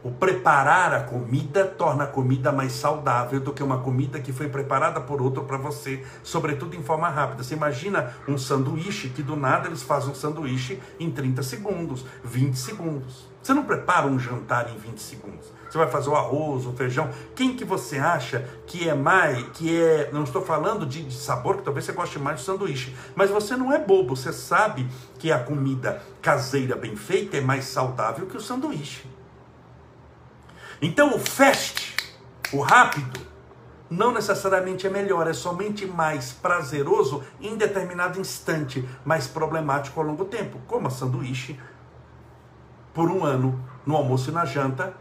o 0.04 0.10
preparar 0.10 0.92
a 0.92 1.00
comida 1.00 1.64
torna 1.64 2.04
a 2.04 2.06
comida 2.06 2.52
mais 2.52 2.72
saudável 2.72 3.40
do 3.40 3.54
que 3.54 3.62
uma 3.62 3.78
comida 3.78 4.20
que 4.20 4.34
foi 4.34 4.48
preparada 4.48 5.00
por 5.00 5.22
outro 5.22 5.44
para 5.44 5.56
você, 5.56 6.04
sobretudo 6.22 6.76
em 6.76 6.82
forma 6.82 7.08
rápida. 7.08 7.42
Você 7.42 7.54
imagina 7.54 8.12
um 8.28 8.36
sanduíche 8.36 9.08
que 9.08 9.22
do 9.22 9.34
nada 9.34 9.66
eles 9.66 9.82
fazem 9.82 10.10
um 10.10 10.14
sanduíche 10.14 10.78
em 11.00 11.10
30 11.10 11.42
segundos, 11.42 12.04
20 12.22 12.54
segundos. 12.54 13.32
Você 13.42 13.54
não 13.54 13.64
prepara 13.64 14.06
um 14.06 14.18
jantar 14.18 14.70
em 14.70 14.76
20 14.76 14.98
segundos. 14.98 15.52
Você 15.70 15.78
vai 15.78 15.90
fazer 15.90 16.10
o 16.10 16.14
arroz, 16.14 16.66
o 16.66 16.72
feijão. 16.72 17.08
Quem 17.34 17.56
que 17.56 17.64
você 17.64 17.98
acha 17.98 18.46
que 18.66 18.88
é 18.88 18.94
mais, 18.94 19.42
que 19.54 19.74
é, 19.74 20.10
não 20.12 20.24
estou 20.24 20.42
falando 20.42 20.84
de, 20.84 21.02
de 21.02 21.14
sabor, 21.14 21.56
que 21.56 21.62
talvez 21.62 21.84
você 21.86 21.92
goste 21.92 22.18
mais 22.18 22.40
de 22.40 22.44
sanduíche, 22.44 22.94
mas 23.14 23.30
você 23.30 23.56
não 23.56 23.72
é 23.72 23.78
bobo, 23.78 24.14
você 24.14 24.32
sabe 24.32 24.86
que 25.18 25.32
a 25.32 25.38
comida 25.38 26.02
caseira 26.20 26.76
bem 26.76 26.94
feita 26.94 27.38
é 27.38 27.40
mais 27.40 27.64
saudável 27.64 28.26
que 28.26 28.36
o 28.36 28.40
sanduíche. 28.40 29.14
Então 30.84 31.16
o 31.16 31.18
fast, 31.18 31.96
o 32.52 32.60
rápido, 32.60 33.18
não 33.88 34.12
necessariamente 34.12 34.86
é 34.86 34.90
melhor, 34.90 35.26
é 35.26 35.32
somente 35.32 35.86
mais 35.86 36.30
prazeroso 36.30 37.24
em 37.40 37.56
determinado 37.56 38.20
instante, 38.20 38.86
mais 39.02 39.26
problemático 39.26 39.98
ao 39.98 40.06
longo 40.06 40.26
tempo. 40.26 40.58
Coma 40.66 40.90
sanduíche 40.90 41.58
por 42.92 43.10
um 43.10 43.24
ano, 43.24 43.64
no 43.86 43.96
almoço 43.96 44.28
e 44.28 44.34
na 44.34 44.44
janta, 44.44 44.94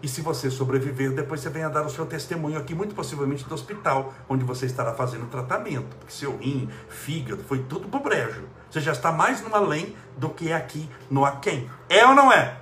e 0.00 0.06
se 0.06 0.20
você 0.20 0.48
sobreviver, 0.52 1.10
depois 1.10 1.40
você 1.40 1.50
venha 1.50 1.68
dar 1.68 1.84
o 1.84 1.90
seu 1.90 2.06
testemunho 2.06 2.56
aqui, 2.56 2.72
muito 2.72 2.94
possivelmente 2.94 3.42
do 3.42 3.54
hospital, 3.56 4.14
onde 4.28 4.44
você 4.44 4.66
estará 4.66 4.94
fazendo 4.94 5.28
tratamento, 5.28 5.96
porque 5.96 6.12
seu 6.12 6.36
rim, 6.36 6.70
fígado, 6.88 7.42
foi 7.42 7.58
tudo 7.64 7.88
pro 7.88 7.98
brejo. 7.98 8.44
Você 8.70 8.80
já 8.80 8.92
está 8.92 9.10
mais 9.10 9.42
no 9.42 9.52
além 9.52 9.96
do 10.16 10.28
que 10.28 10.52
aqui 10.52 10.88
no 11.10 11.24
aquém. 11.24 11.68
É 11.88 12.06
ou 12.06 12.14
não 12.14 12.32
é? 12.32 12.60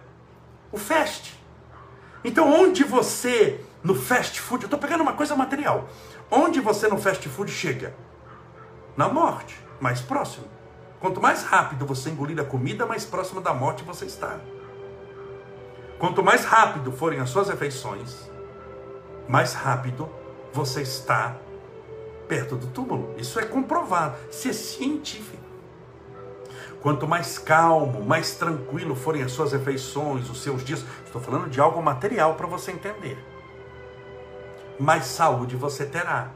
O 0.73 0.79
fast. 0.79 1.42
Então, 2.25 2.53
onde 2.53 2.85
você, 2.85 3.65
no 3.83 3.95
fast 3.95 4.41
food, 4.41 4.65
eu 4.65 4.67
estou 4.67 4.79
pegando 4.79 5.03
uma 5.03 5.15
coisa 5.15 5.35
material, 5.35 5.89
onde 6.31 6.61
você 6.61 6.89
no 6.89 6.99
fast 6.99 7.29
food 7.29 7.51
chega? 7.51 7.95
Na 8.97 9.09
morte, 9.09 9.59
mais 9.81 10.01
próximo. 10.01 10.47
Quanto 11.01 11.21
mais 11.21 11.43
rápido 11.43 11.85
você 11.85 12.11
engolir 12.11 12.39
a 12.39 12.45
comida, 12.45 12.87
mais 12.87 13.05
próximo 13.05 13.41
da 13.41 13.53
morte 13.53 13.83
você 13.83 14.05
está. 14.05 14.39
Quanto 15.99 16.23
mais 16.23 16.45
rápido 16.45 16.93
forem 16.93 17.19
as 17.19 17.31
suas 17.31 17.49
refeições, 17.49 18.31
mais 19.29 19.53
rápido 19.53 20.09
você 20.53 20.83
está 20.83 21.37
perto 22.29 22.55
do 22.57 22.69
túmulo. 22.69 23.15
Isso 23.19 23.39
é 23.41 23.45
comprovado, 23.45 24.17
isso 24.31 24.49
é 24.49 24.53
científico. 24.53 25.42
Quanto 26.83 27.07
mais 27.07 27.39
calmo, 27.39 28.05
mais 28.05 28.35
tranquilo 28.35 28.97
forem 28.97 29.23
as 29.23 29.31
suas 29.31 29.53
refeições, 29.53 30.29
os 30.29 30.43
seus 30.43 30.65
dias, 30.65 30.85
estou 31.05 31.23
falando 31.23 31.49
de 31.49 31.61
algo 31.61 31.81
material 31.81 32.35
para 32.35 32.49
você 32.49 32.73
entender. 32.73 33.17
Mais 34.81 35.05
saúde 35.05 35.55
você 35.55 35.87
terá. 35.87 36.33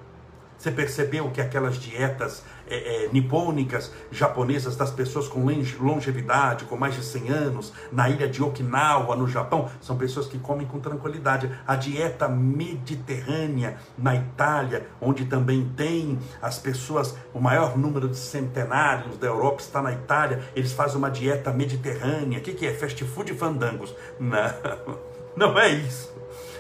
Você 0.59 0.71
percebeu 0.71 1.31
que 1.31 1.41
aquelas 1.41 1.77
dietas 1.77 2.43
é, 2.69 3.05
é, 3.05 3.09
nipônicas 3.13 3.93
japonesas 4.11 4.75
das 4.75 4.91
pessoas 4.91 5.29
com 5.29 5.45
longevidade, 5.81 6.65
com 6.65 6.77
mais 6.77 6.95
de 6.95 7.05
100 7.05 7.29
anos, 7.31 7.73
na 7.93 8.09
ilha 8.09 8.27
de 8.29 8.43
Okinawa, 8.43 9.15
no 9.15 9.29
Japão, 9.29 9.71
são 9.81 9.97
pessoas 9.97 10.27
que 10.27 10.39
comem 10.39 10.67
com 10.67 10.81
tranquilidade. 10.81 11.51
A 11.67 11.77
dieta 11.77 12.29
mediterrânea 12.29 13.77
na 13.97 14.17
Itália, 14.17 14.89
onde 15.01 15.27
também 15.27 15.71
tem 15.77 16.19
as 16.43 16.59
pessoas, 16.59 17.17
o 17.33 17.41
maior 17.41 17.79
número 17.79 18.09
de 18.09 18.17
centenários 18.17 19.17
da 19.19 19.27
Europa 19.27 19.61
está 19.61 19.81
na 19.81 19.93
Itália, 19.93 20.43
eles 20.57 20.73
fazem 20.73 20.97
uma 20.97 21.11
dieta 21.11 21.53
mediterrânea. 21.53 22.39
O 22.39 22.43
que, 22.43 22.53
que 22.53 22.67
é? 22.67 22.75
Fast 22.75 23.05
food 23.05 23.33
e 23.33 23.37
fandangos. 23.37 23.95
Não, 24.19 24.97
não 25.37 25.59
é 25.59 25.69
isso. 25.69 26.16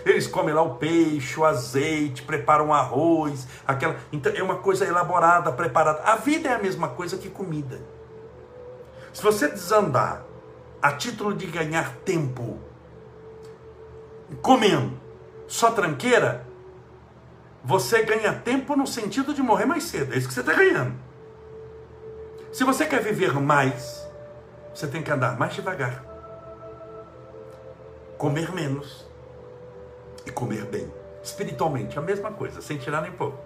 Eles 0.07 0.29
comem 0.29 0.55
lá 0.55 0.62
o 0.62 0.77
peixe, 0.77 1.38
o 1.38 1.45
azeite, 1.45 2.23
preparam 2.23 2.73
arroz, 2.73 3.49
aquela. 3.66 3.97
Então 4.12 4.33
é 4.33 4.40
uma 4.40 4.59
coisa 4.59 4.87
elaborada, 4.87 5.51
preparada. 5.51 6.01
A 6.05 6.14
vida 6.14 6.49
é 6.49 6.53
a 6.53 6.61
mesma 6.61 6.90
coisa 6.90 7.19
que 7.19 7.29
comida. 7.29 7.81
Se 9.12 9.21
você 9.21 9.49
desandar 9.49 10.25
a 10.81 10.92
título 10.92 11.35
de 11.35 11.47
ganhar 11.47 11.97
tempo 12.05 12.61
comendo 14.40 14.97
só 15.49 15.73
tranqueira, 15.73 16.47
você 17.64 18.05
ganha 18.05 18.33
tempo 18.33 18.77
no 18.77 18.87
sentido 18.87 19.35
de 19.35 19.42
morrer 19.42 19.66
mais 19.66 19.83
cedo. 19.83 20.14
É 20.14 20.19
isso 20.19 20.29
que 20.29 20.35
você 20.35 20.40
está 20.40 20.53
ganhando. 20.53 20.95
Se 22.53 22.62
você 22.62 22.87
quer 22.87 23.03
viver 23.03 23.33
mais, 23.40 24.07
você 24.73 24.87
tem 24.87 25.03
que 25.03 25.11
andar 25.11 25.37
mais 25.37 25.53
devagar, 25.53 26.05
comer 28.16 28.55
menos 28.55 29.06
e 30.27 30.31
comer 30.31 30.65
bem. 30.67 30.93
Espiritualmente, 31.23 31.99
a 31.99 32.03
mesma 32.03 32.33
coisa, 32.33 32.61
sem 32.61 32.77
tirar 32.77 33.01
nem 33.01 33.12
pouco. 33.12 33.39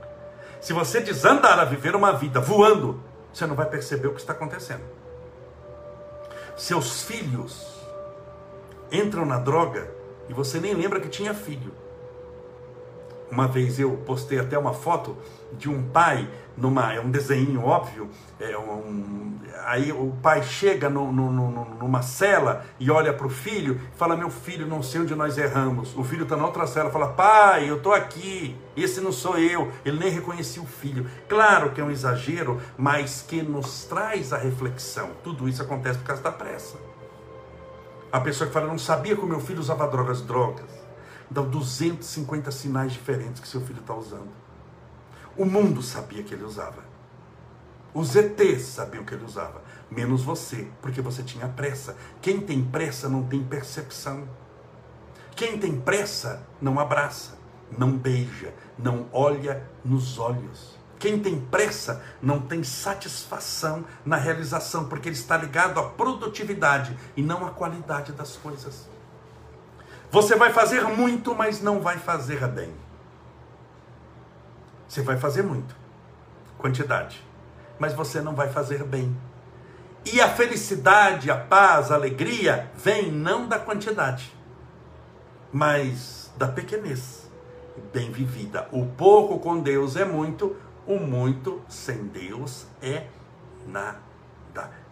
Se 0.61 0.73
você 0.73 1.01
desandar 1.01 1.59
a 1.59 1.65
viver 1.65 1.95
uma 1.95 2.13
vida 2.13 2.41
voando, 2.41 3.03
você 3.33 3.47
não 3.47 3.55
vai 3.55 3.67
perceber 3.67 4.09
o 4.09 4.15
que 4.15 4.21
está 4.21 4.33
acontecendo. 4.33 4.85
Seus 6.57 7.03
filhos 7.03 7.81
entram 8.93 9.25
na 9.25 9.39
droga 9.39 9.91
e 10.29 10.35
você 10.35 10.61
nem 10.61 10.75
lembra 10.75 11.01
que 11.01 11.09
tinha 11.09 11.33
filho. 11.33 11.73
Uma 13.31 13.47
vez 13.47 13.79
eu 13.79 13.93
postei 14.07 14.39
até 14.39 14.59
uma 14.59 14.73
foto 14.73 15.17
de 15.53 15.69
um 15.69 15.83
pai 15.83 16.29
numa 16.57 16.93
é 16.93 17.01
um 17.01 17.11
desenho 17.11 17.65
óbvio 17.65 18.09
é 18.39 18.57
um, 18.57 19.39
aí 19.65 19.91
o 19.91 20.13
pai 20.23 20.43
chega 20.43 20.89
no, 20.91 21.11
no, 21.11 21.31
no, 21.31 21.65
numa 21.77 22.03
cela 22.03 22.65
e 22.79 22.91
olha 22.91 23.13
para 23.13 23.27
o 23.27 23.31
filho 23.31 23.81
fala 23.97 24.17
meu 24.17 24.31
filho 24.31 24.67
não 24.67 24.83
sei 24.83 25.01
onde 25.01 25.15
nós 25.15 25.39
erramos. 25.39 25.97
O 25.97 26.05
filho 26.05 26.25
está 26.25 26.37
na 26.37 26.45
outra 26.45 26.67
cela 26.67 26.91
fala 26.91 27.09
pai 27.09 27.71
eu 27.71 27.77
estou 27.77 27.93
aqui 27.93 28.57
esse 28.77 29.01
não 29.01 29.13
sou 29.13 29.39
eu. 29.39 29.71
Ele 29.85 29.99
nem 29.99 30.11
reconhecia 30.11 30.63
o 30.63 30.67
filho. 30.67 31.07
Claro 31.29 31.73
que 31.73 31.81
é 31.81 31.85
um 31.85 31.91
exagero 31.91 32.61
mas 32.77 33.23
que 33.27 33.43
nos 33.43 33.85
traz 33.85 34.33
a 34.33 34.39
reflexão. 34.39 35.11
Tudo 35.23 35.49
isso 35.49 35.63
acontece 35.63 35.99
por 35.99 36.07
causa 36.07 36.23
da 36.23 36.33
pressa. 36.33 36.77
A 38.13 38.21
pessoa 38.21 38.49
que 38.49 38.55
fala 38.55 38.67
não 38.67 38.79
sabia 38.79 39.15
que 39.15 39.23
o 39.23 39.27
meu 39.27 39.41
filho 39.41 39.61
usava 39.61 39.87
drogas. 39.87 40.23
Drogas 40.23 40.80
então 41.31 41.49
250 41.49 42.51
sinais 42.51 42.93
diferentes 42.93 43.41
que 43.41 43.49
seu 43.49 43.61
filho 43.61 43.81
está 43.81 43.95
usando 43.95 44.41
o 45.41 45.45
mundo 45.47 45.83
sabia 45.83 46.23
que 46.23 46.35
ele 46.35 46.45
usava. 46.45 46.85
Os 47.95 48.15
ETs 48.15 48.63
sabiam 48.63 49.05
que 49.05 49.15
ele 49.15 49.25
usava. 49.25 49.63
Menos 49.91 50.23
você, 50.23 50.69
porque 50.83 51.01
você 51.01 51.23
tinha 51.23 51.49
pressa. 51.49 51.97
Quem 52.21 52.41
tem 52.41 52.63
pressa 52.63 53.09
não 53.09 53.23
tem 53.23 53.43
percepção. 53.43 54.29
Quem 55.35 55.59
tem 55.59 55.81
pressa 55.81 56.47
não 56.61 56.79
abraça, 56.79 57.39
não 57.77 57.97
beija, 57.97 58.53
não 58.79 59.07
olha 59.13 59.67
nos 59.83 60.19
olhos. 60.19 60.79
Quem 60.99 61.19
tem 61.19 61.41
pressa 61.41 62.05
não 62.21 62.41
tem 62.41 62.63
satisfação 62.63 63.85
na 64.05 64.17
realização, 64.17 64.87
porque 64.89 65.09
ele 65.09 65.17
está 65.17 65.39
ligado 65.39 65.81
à 65.81 65.85
produtividade 65.85 66.95
e 67.17 67.23
não 67.23 67.47
à 67.47 67.51
qualidade 67.51 68.13
das 68.13 68.37
coisas. 68.37 68.87
Você 70.11 70.35
vai 70.35 70.53
fazer 70.53 70.83
muito, 70.83 71.35
mas 71.35 71.63
não 71.63 71.81
vai 71.81 71.97
fazer 71.97 72.47
bem. 72.49 72.75
Você 74.89 75.03
vai 75.03 75.17
fazer 75.17 75.43
muito, 75.43 75.77
quantidade, 76.59 77.25
mas 77.79 77.95
você 77.95 78.21
não 78.21 78.35
vai 78.35 78.49
fazer 78.49 78.83
bem. 78.83 79.17
E 80.05 80.21
a 80.21 80.29
felicidade, 80.29 81.31
a 81.31 81.37
paz, 81.37 81.93
a 81.93 81.95
alegria 81.95 82.69
vem 82.75 83.13
não 83.13 83.47
da 83.47 83.57
quantidade, 83.57 84.35
mas 85.53 86.33
da 86.37 86.49
pequenez, 86.49 87.31
bem 87.93 88.11
vivida. 88.11 88.67
O 88.73 88.85
pouco 88.87 89.39
com 89.39 89.61
Deus 89.61 89.95
é 89.95 90.05
muito, 90.05 90.57
o 90.85 90.97
muito 90.97 91.63
sem 91.69 92.07
Deus 92.07 92.67
é 92.83 93.07
nada. 93.65 94.01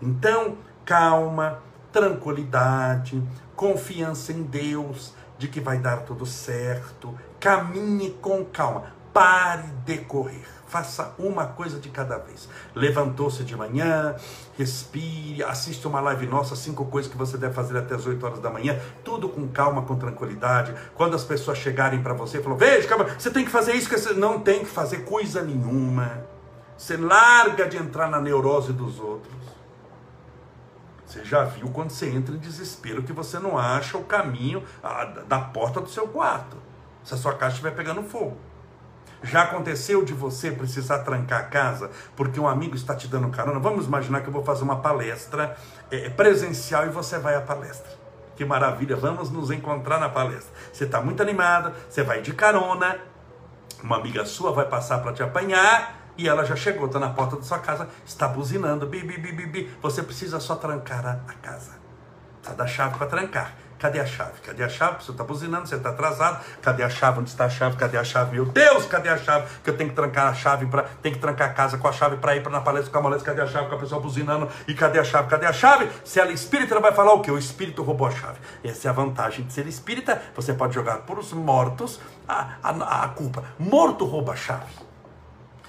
Então, 0.01 0.59
calma, 0.85 1.61
tranquilidade, 1.91 3.21
confiança 3.59 4.33
em 4.33 4.45
Deus, 4.45 5.13
de 5.37 5.49
que 5.49 5.61
vai 5.61 5.79
dar 5.79 6.05
tudo 6.05 6.25
certo. 6.25 7.13
Caminhe 7.41 8.11
com 8.23 8.45
calma. 8.45 8.85
Pare 9.13 9.65
de 9.85 9.99
correr. 9.99 10.47
Faça 10.69 11.13
uma 11.19 11.45
coisa 11.45 11.81
de 11.81 11.89
cada 11.89 12.19
vez. 12.19 12.49
Levantou-se 12.73 13.43
de 13.43 13.57
manhã, 13.57 14.15
respire, 14.57 15.43
assiste 15.43 15.89
uma 15.89 16.01
live 16.01 16.27
nossa, 16.27 16.55
cinco 16.55 16.85
coisas 16.85 17.11
que 17.11 17.19
você 17.19 17.37
deve 17.37 17.53
fazer 17.53 17.77
até 17.77 17.97
as 17.97 18.07
8 18.07 18.25
horas 18.25 18.39
da 18.39 18.51
manhã, 18.51 18.79
tudo 19.03 19.29
com 19.29 19.49
calma, 19.49 19.83
com 19.83 19.97
tranquilidade. 19.97 20.73
Quando 20.95 21.17
as 21.17 21.25
pessoas 21.25 21.59
chegarem 21.59 22.01
para 22.01 22.15
você 22.15 22.41
falam, 22.41 22.57
veja, 22.57 22.87
calma, 22.87 23.07
você 23.19 23.31
tem 23.31 23.45
que 23.45 23.51
fazer 23.51 23.73
isso, 23.73 23.89
que 23.89 23.99
você 23.99 24.13
não 24.13 24.41
tem 24.41 24.61
que 24.61 24.67
fazer 24.71 24.99
coisa 24.99 25.43
nenhuma. 25.43 26.23
Você 26.77 26.97
larga 26.97 27.67
de 27.67 27.77
entrar 27.77 28.09
na 28.09 28.21
neurose 28.21 28.73
dos 28.73 29.01
outros. 29.01 29.58
Você 31.19 31.25
já 31.25 31.45
viu 31.45 31.69
quando 31.71 31.91
você 31.91 32.09
entra 32.09 32.35
em 32.35 32.39
desespero 32.39 33.03
que 33.03 33.13
você 33.13 33.39
não 33.39 33.59
acha 33.59 33.99
o 33.99 34.05
caminho 34.05 34.63
da 35.27 35.41
porta 35.41 35.81
do 35.81 35.89
seu 35.89 36.07
quarto. 36.07 36.57
Se 37.03 37.15
a 37.15 37.17
sua 37.17 37.35
caixa 37.35 37.55
estiver 37.55 37.75
pegando 37.75 38.03
fogo. 38.03 38.37
Já 39.23 39.43
aconteceu 39.43 40.05
de 40.05 40.13
você 40.13 40.53
precisar 40.53 41.01
trancar 41.01 41.41
a 41.41 41.45
casa 41.45 41.91
porque 42.15 42.39
um 42.39 42.47
amigo 42.47 42.77
está 42.77 42.95
te 42.95 43.09
dando 43.09 43.29
carona? 43.31 43.59
Vamos 43.59 43.87
imaginar 43.87 44.21
que 44.21 44.29
eu 44.29 44.33
vou 44.33 44.45
fazer 44.45 44.63
uma 44.63 44.77
palestra 44.77 45.57
é, 45.91 46.09
presencial 46.09 46.87
e 46.87 46.91
você 46.91 47.19
vai 47.19 47.35
à 47.35 47.41
palestra. 47.41 47.91
Que 48.37 48.45
maravilha, 48.45 48.95
vamos 48.95 49.31
nos 49.31 49.51
encontrar 49.51 49.99
na 49.99 50.09
palestra. 50.09 50.55
Você 50.73 50.85
está 50.85 51.01
muito 51.01 51.21
animada, 51.21 51.75
você 51.91 52.05
vai 52.05 52.23
de 52.23 52.33
carona, 52.33 52.97
uma 53.83 53.97
amiga 53.97 54.25
sua 54.25 54.53
vai 54.53 54.67
passar 54.67 54.99
para 54.99 55.13
te 55.13 55.23
apanhar 55.23 55.98
e 56.19 56.29
ela 56.29 56.45
já 56.45 56.57
chegou, 56.57 56.87
está 56.87 56.99
na 56.99 57.11
porta 57.11 57.37
da 57.37 57.43
sua 57.43 57.61
casa, 57.61 57.89
está 58.05 58.27
buzinando, 58.27 58.87
bi, 58.87 59.01
bi, 59.03 59.17
bi, 59.17 59.33
bi, 59.33 59.47
bi. 59.47 59.71
Você 59.81 60.03
precisa 60.03 60.41
só 60.41 60.57
trancar 60.57 61.07
a, 61.07 61.13
a 61.29 61.35
casa. 61.35 61.79
Precisa 62.41 62.57
dar 62.57 62.67
chave 62.67 62.99
para 62.99 63.07
trancar. 63.07 63.55
Cadê 63.79 64.01
a 64.01 64.07
chave? 64.07 64.41
Cadê 64.45 64.65
a 64.65 64.69
chave? 64.69 65.05
Você 65.05 65.13
está 65.13 65.23
buzinando, 65.23 65.69
você 65.69 65.77
está 65.77 65.91
atrasado. 65.91 66.45
Cadê 66.61 66.83
a 66.83 66.91
chave? 66.91 67.21
Onde 67.21 67.31
está 67.31 67.45
a 67.45 67.49
chave? 67.49 67.77
Cadê 67.77 67.97
a 67.97 68.03
chave? 68.03 68.33
Meu 68.33 68.45
Deus, 68.45 68.87
cadê 68.87 69.09
a 69.09 69.17
chave? 69.17 69.47
Que 69.63 69.71
eu 69.71 69.77
tenho 69.77 69.91
que 69.91 69.95
trancar 69.95 70.27
a 70.27 70.35
chave 70.35 70.67
para, 70.67 70.83
tem 71.01 71.13
que 71.13 71.21
trancar 71.21 71.51
a 71.51 71.53
casa 71.53 71.79
com 71.79 71.87
a 71.87 71.93
chave 71.93 72.17
para 72.17 72.35
ir 72.35 72.43
para 72.43 72.51
na 72.51 72.61
palestra 72.61 72.91
com 72.91 72.99
a 72.99 73.03
maleta. 73.03 73.25
Cadê 73.25 73.41
a 73.41 73.47
chave? 73.47 73.69
Com 73.69 73.77
a 73.77 73.79
pessoa 73.79 74.01
buzinando. 74.01 74.49
E 74.67 74.75
cadê 74.75 74.99
a 74.99 75.05
chave? 75.05 75.29
Cadê 75.29 75.47
a 75.47 75.53
chave? 75.53 75.89
Se 76.05 76.19
ela 76.19 76.31
é 76.31 76.35
espírita, 76.35 76.75
ela 76.75 76.81
vai 76.81 76.93
falar 76.93 77.13
o 77.13 77.21
quê? 77.21 77.31
O 77.31 77.39
espírito 77.39 77.85
roubou 77.85 78.09
a 78.09 78.11
chave. 78.11 78.41
Essa 78.65 78.89
é 78.89 78.91
a 78.91 78.93
vantagem 78.93 79.47
de 79.47 79.53
ser 79.53 79.69
espírita. 79.69 80.21
Você 80.35 80.53
pode 80.53 80.75
jogar 80.75 80.99
por 80.99 81.17
os 81.17 81.33
mortos 81.33 82.01
a, 82.27 82.57
a, 82.61 83.05
a 83.05 83.09
culpa. 83.11 83.45
Morto 83.61 84.05
rouba 84.05 84.33
a 84.33 84.37
chave. 84.37 84.88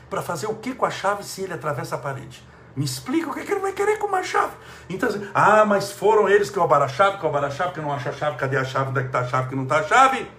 Para 0.09 0.21
fazer 0.21 0.47
o 0.47 0.55
que 0.55 0.73
com 0.73 0.85
a 0.85 0.89
chave 0.89 1.23
se 1.23 1.41
ele 1.41 1.53
atravessa 1.53 1.95
a 1.95 1.97
parede? 1.97 2.43
Me 2.75 2.85
explica 2.85 3.29
o 3.29 3.33
que, 3.33 3.41
é 3.41 3.45
que 3.45 3.51
ele 3.51 3.59
vai 3.59 3.73
querer 3.73 3.97
com 3.97 4.07
uma 4.07 4.23
chave. 4.23 4.53
Então, 4.89 5.09
assim, 5.09 5.29
ah, 5.33 5.65
mas 5.65 5.91
foram 5.91 6.29
eles 6.29 6.49
que 6.49 6.57
roubaram 6.57 6.85
a 6.85 6.87
chave, 6.87 7.17
que 7.17 7.23
roubaram 7.23 7.47
a 7.47 7.51
chave, 7.51 7.73
que 7.73 7.81
não 7.81 7.91
acha 7.91 8.09
a 8.09 8.13
chave, 8.13 8.37
cadê 8.37 8.57
a 8.57 8.63
chave, 8.63 8.89
onde 8.89 8.99
é 8.99 9.01
que 9.01 9.09
está 9.09 9.19
a 9.19 9.27
chave, 9.27 9.49
que 9.49 9.55
não 9.55 9.63
está 9.63 9.79
a 9.79 9.83
chave? 9.83 10.31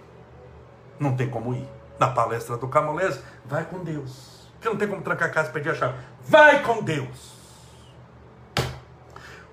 Não 0.99 1.15
tem 1.15 1.29
como 1.29 1.53
ir. 1.53 1.67
Na 1.99 2.07
palestra 2.07 2.57
do 2.57 2.67
Camolés, 2.67 3.21
vai 3.45 3.63
com 3.65 3.83
Deus. 3.83 4.49
Porque 4.53 4.69
não 4.69 4.75
tem 4.75 4.87
como 4.87 5.01
trancar 5.01 5.29
a 5.29 5.31
casa 5.31 5.49
e 5.49 5.53
pedir 5.53 5.69
a 5.69 5.75
chave. 5.75 5.95
Vai 6.27 6.63
com 6.63 6.81
Deus. 6.81 7.41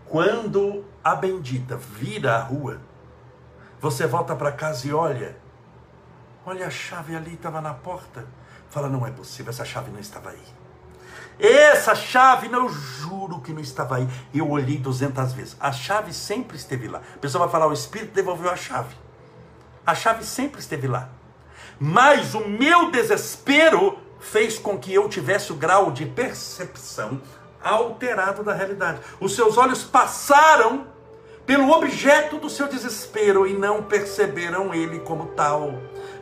Quando 0.07 0.85
a 1.05 1.15
bendita 1.15 1.77
vira 1.77 2.37
a 2.37 2.43
rua, 2.43 2.81
você 3.81 4.07
volta 4.07 4.35
para 4.35 4.51
casa 4.51 4.89
e 4.89 4.93
olha, 4.93 5.37
olha 6.47 6.67
a 6.67 6.71
chave 6.71 7.15
ali, 7.15 7.35
estava 7.35 7.61
na 7.61 7.75
porta. 7.75 8.25
Fala, 8.79 8.89
não 8.89 9.05
é 9.05 9.11
possível, 9.11 9.51
essa 9.51 9.65
chave 9.65 9.91
não 9.91 9.99
estava 9.99 10.31
aí. 10.31 10.39
Essa 11.41 11.97
chave, 11.97 12.49
não, 12.49 12.67
eu 12.67 12.69
juro 12.69 13.41
que 13.41 13.53
não 13.53 13.61
estava 13.61 13.97
aí. 13.97 14.09
Eu 14.33 14.49
olhei 14.49 14.79
200 14.79 15.33
vezes. 15.33 15.57
A 15.59 15.73
chave 15.73 16.13
sempre 16.13 16.57
esteve 16.57 16.87
lá. 16.87 17.03
A 17.17 17.19
pessoa 17.19 17.45
vai 17.45 17.51
falar, 17.51 17.67
o 17.67 17.73
Espírito 17.73 18.15
devolveu 18.15 18.49
a 18.49 18.55
chave. 18.55 18.95
A 19.85 19.97
chave 19.97 20.25
sempre 20.25 20.61
esteve 20.61 20.87
lá. 20.87 21.09
Mas 21.81 22.35
o 22.35 22.49
meu 22.49 22.93
desespero 22.93 23.99
fez 24.21 24.61
com 24.61 24.79
que 24.79 24.95
eu 24.95 25.09
tivesse 25.09 25.51
o 25.51 25.57
grau 25.57 25.91
de 25.91 26.07
percepção 26.07 27.21
alterado 27.61 28.45
da 28.45 28.55
realidade. 28.55 29.01
Os 29.19 29.35
seus 29.35 29.57
olhos 29.57 29.83
passaram 29.83 30.87
pelo 31.45 31.69
objeto 31.73 32.39
do 32.39 32.49
seu 32.49 32.69
desespero 32.69 33.45
e 33.45 33.55
não 33.55 33.83
perceberam 33.83 34.73
ele 34.73 35.01
como 35.01 35.27
tal 35.31 35.75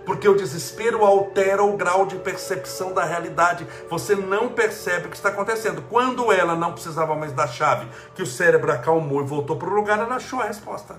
porque 0.06 0.28
o 0.28 0.36
desespero 0.36 1.04
altera 1.04 1.62
o 1.62 1.76
grau 1.76 2.06
de 2.06 2.16
percepção 2.16 2.94
da 2.94 3.04
realidade. 3.04 3.66
Você 3.90 4.14
não 4.14 4.48
percebe 4.48 5.08
o 5.08 5.10
que 5.10 5.16
está 5.16 5.30
acontecendo. 5.30 5.82
Quando 5.82 6.32
ela 6.32 6.54
não 6.54 6.72
precisava 6.72 7.16
mais 7.16 7.32
da 7.32 7.48
chave, 7.48 7.88
que 8.14 8.22
o 8.22 8.26
cérebro 8.26 8.70
acalmou 8.72 9.20
e 9.20 9.26
voltou 9.26 9.56
para 9.56 9.68
o 9.68 9.74
lugar, 9.74 9.98
ela 9.98 10.14
achou 10.14 10.40
a 10.40 10.46
resposta. 10.46 10.96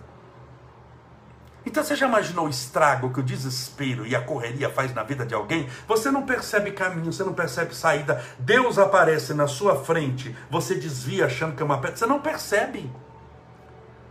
Então 1.65 1.84
você 1.84 1.96
já 1.96 2.08
imaginou 2.08 2.46
o 2.46 2.50
estrago 2.50 3.12
que 3.12 3.20
o 3.20 3.24
desespero 3.24 4.06
e 4.06 4.15
a 4.15 4.22
correria 4.22 4.70
faz 4.70 4.93
na 4.93 5.04
vida 5.04 5.26
de 5.26 5.34
alguém? 5.34 5.67
Você 5.86 6.10
não 6.10 6.26
percebe 6.26 6.72
caminho, 6.72 7.12
você 7.12 7.24
não 7.24 7.34
percebe 7.34 7.76
saída. 7.76 8.24
Deus 8.39 8.78
aparece 8.78 9.34
na 9.34 9.48
sua 9.48 9.84
frente, 9.84 10.36
você 10.50 10.76
desvia 10.76 11.26
achando 11.26 11.56
que 11.56 11.62
é 11.62 11.65
uma 11.65 11.80
pedra. 11.80 11.98
Você 11.98 12.06
não 12.06 12.22
percebe. 12.22 12.89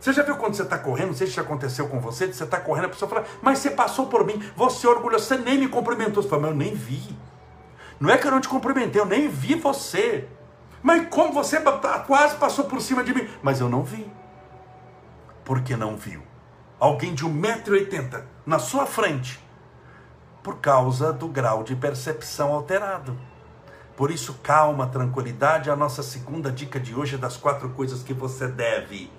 Você 0.06 0.12
já 0.12 0.22
viu 0.22 0.36
quando 0.36 0.54
você 0.54 0.62
está 0.62 0.78
correndo, 0.78 1.08
não 1.08 1.14
sei 1.14 1.26
se 1.26 1.32
já 1.32 1.42
aconteceu 1.42 1.88
com 1.88 1.98
você, 1.98 2.32
você 2.32 2.44
está 2.44 2.60
correndo, 2.60 2.84
a 2.84 2.90
pessoa 2.90 3.08
fala, 3.08 3.24
mas 3.42 3.58
você 3.58 3.72
passou 3.72 4.06
por 4.06 4.24
mim, 4.24 4.40
você 4.54 4.86
é 4.86 4.90
orgulhoso, 4.90 5.24
você 5.24 5.36
nem 5.36 5.58
me 5.58 5.66
cumprimentou. 5.66 6.22
Você 6.22 6.28
fala, 6.28 6.42
mas 6.42 6.50
eu 6.52 6.56
nem 6.56 6.74
vi. 6.76 7.02
Não 7.98 8.08
é 8.08 8.16
que 8.16 8.24
eu 8.24 8.30
não 8.30 8.40
te 8.40 8.48
cumprimentei, 8.48 9.00
eu 9.00 9.04
nem 9.04 9.26
vi 9.26 9.56
você. 9.56 10.28
Mas 10.80 11.08
como 11.08 11.32
você 11.32 11.60
quase 12.06 12.36
passou 12.36 12.66
por 12.66 12.80
cima 12.80 13.02
de 13.02 13.12
mim? 13.12 13.28
Mas 13.42 13.60
eu 13.60 13.68
não 13.68 13.82
vi. 13.82 14.08
Por 15.44 15.60
que 15.62 15.74
não 15.74 15.96
viu? 15.96 16.22
Alguém 16.78 17.12
de 17.12 17.24
1,80m 17.24 18.22
na 18.46 18.60
sua 18.60 18.86
frente, 18.86 19.44
por 20.40 20.58
causa 20.58 21.12
do 21.12 21.26
grau 21.26 21.64
de 21.64 21.74
percepção 21.74 22.52
alterado. 22.52 23.18
Por 23.96 24.12
isso, 24.12 24.38
calma, 24.40 24.86
tranquilidade. 24.86 25.68
A 25.68 25.74
nossa 25.74 26.04
segunda 26.04 26.52
dica 26.52 26.78
de 26.78 26.94
hoje 26.94 27.16
é 27.16 27.18
das 27.18 27.36
quatro 27.36 27.70
coisas 27.70 28.04
que 28.04 28.14
você 28.14 28.46
deve 28.46 29.10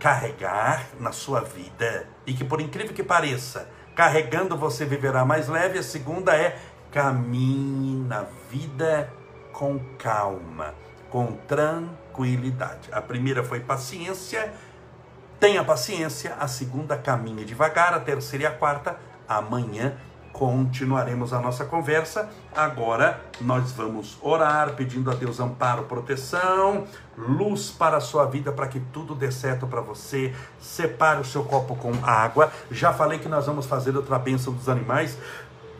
carregar 0.00 0.86
na 0.98 1.12
sua 1.12 1.42
vida 1.42 2.08
e 2.26 2.32
que, 2.32 2.42
por 2.42 2.60
incrível 2.60 2.94
que 2.94 3.04
pareça, 3.04 3.68
carregando 3.94 4.56
você 4.56 4.84
viverá 4.86 5.24
mais 5.24 5.46
leve. 5.46 5.78
A 5.78 5.82
segunda 5.82 6.34
é 6.34 6.58
caminhe 6.90 8.02
na 8.08 8.24
vida 8.50 9.12
com 9.52 9.78
calma, 9.98 10.74
com 11.10 11.32
tranquilidade. 11.46 12.88
A 12.90 13.02
primeira 13.02 13.44
foi 13.44 13.60
paciência, 13.60 14.52
tenha 15.38 15.62
paciência. 15.62 16.34
A 16.40 16.48
segunda, 16.48 16.96
caminhe 16.96 17.44
devagar. 17.44 17.92
A 17.92 18.00
terceira 18.00 18.44
e 18.44 18.46
a 18.46 18.50
quarta, 18.50 18.98
amanhã 19.28 19.96
continuaremos 20.32 21.32
a 21.32 21.40
nossa 21.40 21.64
conversa. 21.64 22.28
Agora 22.54 23.20
nós 23.40 23.72
vamos 23.72 24.18
orar, 24.20 24.74
pedindo 24.74 25.10
a 25.10 25.14
Deus 25.14 25.40
amparo, 25.40 25.84
proteção, 25.84 26.86
luz 27.16 27.70
para 27.70 27.96
a 27.96 28.00
sua 28.00 28.24
vida, 28.26 28.52
para 28.52 28.66
que 28.66 28.80
tudo 28.80 29.14
dê 29.14 29.30
certo 29.30 29.66
para 29.66 29.80
você. 29.80 30.34
Separe 30.60 31.20
o 31.20 31.24
seu 31.24 31.44
copo 31.44 31.76
com 31.76 31.92
água. 32.02 32.52
Já 32.70 32.92
falei 32.92 33.18
que 33.18 33.28
nós 33.28 33.46
vamos 33.46 33.66
fazer 33.66 33.96
outra 33.96 34.18
bênção 34.18 34.52
dos 34.52 34.68
animais. 34.68 35.18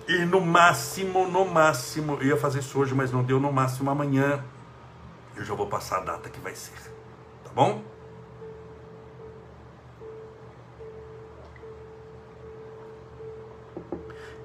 E 0.09 0.25
no 0.25 0.41
máximo, 0.41 1.29
no 1.29 1.45
máximo, 1.45 2.19
eu 2.21 2.29
ia 2.29 2.37
fazer 2.37 2.59
isso 2.59 2.79
hoje, 2.79 2.95
mas 2.95 3.13
não 3.13 3.23
deu, 3.23 3.39
no 3.39 3.53
máximo 3.53 3.91
amanhã. 3.91 4.43
Eu 5.37 5.45
já 5.45 5.55
vou 5.55 5.67
passar 5.67 5.99
a 5.99 6.01
data 6.01 6.29
que 6.29 6.41
vai 6.41 6.55
ser. 6.55 6.75
Tá 7.45 7.51
bom? 7.55 7.83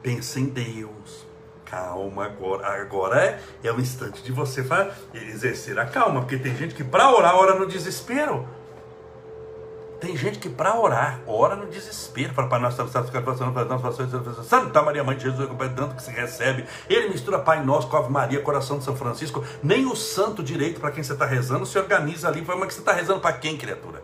Pensa 0.06 0.40
em 0.40 0.46
Deus. 0.46 1.26
Calma 1.66 2.26
agora. 2.26 2.80
Agora 2.80 3.20
é, 3.20 3.40
é 3.64 3.72
o 3.72 3.82
instante 3.82 4.22
de 4.22 4.32
você 4.32 4.64
exercer 5.16 5.80
a 5.80 5.86
calma. 5.88 6.22
Porque 6.22 6.38
tem 6.38 6.56
gente 6.56 6.76
que 6.76 6.84
para 6.84 7.12
orar, 7.12 7.36
ora 7.36 7.56
no 7.56 7.66
desespero. 7.66 8.48
Tem 10.00 10.16
gente 10.16 10.38
que 10.38 10.48
para 10.48 10.80
orar, 10.80 11.22
ora 11.26 11.56
no 11.56 11.66
desespero. 11.66 12.36
Para 12.36 12.46
Pai 12.46 12.60
Nosso, 12.60 12.88
Santa 14.44 14.82
Maria, 14.84 15.04
Mãe 15.04 15.18
de 15.18 15.24
Jesus, 15.24 15.50
é 15.50 15.70
tanto 15.70 15.96
que 15.96 16.04
se 16.04 16.12
recebe. 16.12 16.68
Ele 16.88 17.10
mistura 17.10 17.40
Pai 17.40 17.66
Nosso 17.66 17.88
com 17.88 17.98
Ave 17.98 18.12
Maria, 18.12 18.40
Coração 18.42 18.78
de 18.78 18.84
São 18.84 18.96
Francisco. 18.96 19.44
Nem 19.64 19.88
o 19.88 19.96
santo 19.96 20.44
direito 20.44 20.80
para 20.80 20.92
quem 20.92 21.04
você 21.04 21.14
está 21.14 21.26
rezando 21.26 21.66
se 21.66 21.80
organiza 21.80 22.28
ali. 22.28 22.44
Mas 22.46 22.76
você 22.76 22.80
está 22.80 22.94
rezando 22.94 23.22
para 23.22 23.34
quem, 23.34 23.58
criatura? 23.58 24.04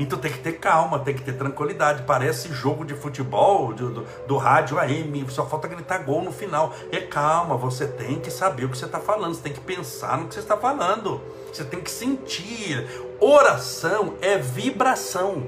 Então 0.00 0.18
tem 0.18 0.32
que 0.32 0.38
ter 0.38 0.54
calma, 0.54 0.98
tem 0.98 1.14
que 1.14 1.22
ter 1.22 1.34
tranquilidade. 1.34 2.04
Parece 2.04 2.48
jogo 2.54 2.86
de 2.86 2.94
futebol 2.94 3.74
do, 3.74 3.90
do, 3.90 4.06
do 4.26 4.36
rádio 4.38 4.78
AM, 4.78 5.26
só 5.28 5.44
falta 5.44 5.68
gritar 5.68 5.98
gol 5.98 6.22
no 6.22 6.32
final. 6.32 6.72
É 6.90 7.02
calma, 7.02 7.54
você 7.54 7.86
tem 7.86 8.18
que 8.18 8.30
saber 8.30 8.64
o 8.64 8.70
que 8.70 8.78
você 8.78 8.86
está 8.86 8.98
falando, 8.98 9.34
você 9.34 9.42
tem 9.42 9.52
que 9.52 9.60
pensar 9.60 10.16
no 10.16 10.26
que 10.26 10.32
você 10.32 10.40
está 10.40 10.56
falando, 10.56 11.20
você 11.52 11.62
tem 11.64 11.82
que 11.82 11.90
sentir. 11.90 12.88
Oração 13.20 14.14
é 14.22 14.38
vibração. 14.38 15.46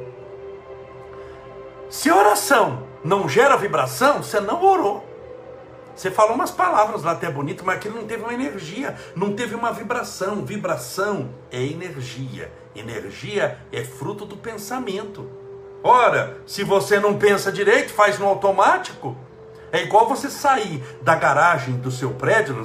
Se 1.88 2.11
oração 2.11 2.87
não 3.03 3.27
gera 3.27 3.57
vibração, 3.57 4.23
você 4.23 4.38
não 4.38 4.62
orou. 4.62 5.09
Você 5.97 6.11
falou 6.11 6.35
umas 6.35 6.51
palavras 6.51 7.03
lá 7.03 7.12
até 7.12 7.31
bonito, 7.31 7.65
mas 7.65 7.77
aquilo 7.77 7.97
não 7.97 8.07
teve 8.07 8.23
uma 8.23 8.35
energia, 8.35 8.97
não 9.17 9.33
teve 9.35 9.55
uma 9.55 9.73
vibração. 9.73 10.45
Vibração 10.45 11.31
é 11.51 11.62
energia. 11.62 12.53
Energia 12.75 13.59
é 13.71 13.85
fruto 13.85 14.25
do 14.25 14.37
pensamento. 14.37 15.29
Ora, 15.83 16.41
se 16.47 16.63
você 16.65 16.99
não 16.99 17.19
pensa 17.19 17.53
direito, 17.53 17.93
faz 17.93 18.19
no 18.19 18.27
automático. 18.27 19.17
É 19.71 19.83
igual 19.83 20.09
você 20.09 20.31
sair 20.31 20.83
da 21.03 21.15
garagem 21.15 21.77
do 21.77 21.91
seu 21.91 22.11
prédio 22.11 22.57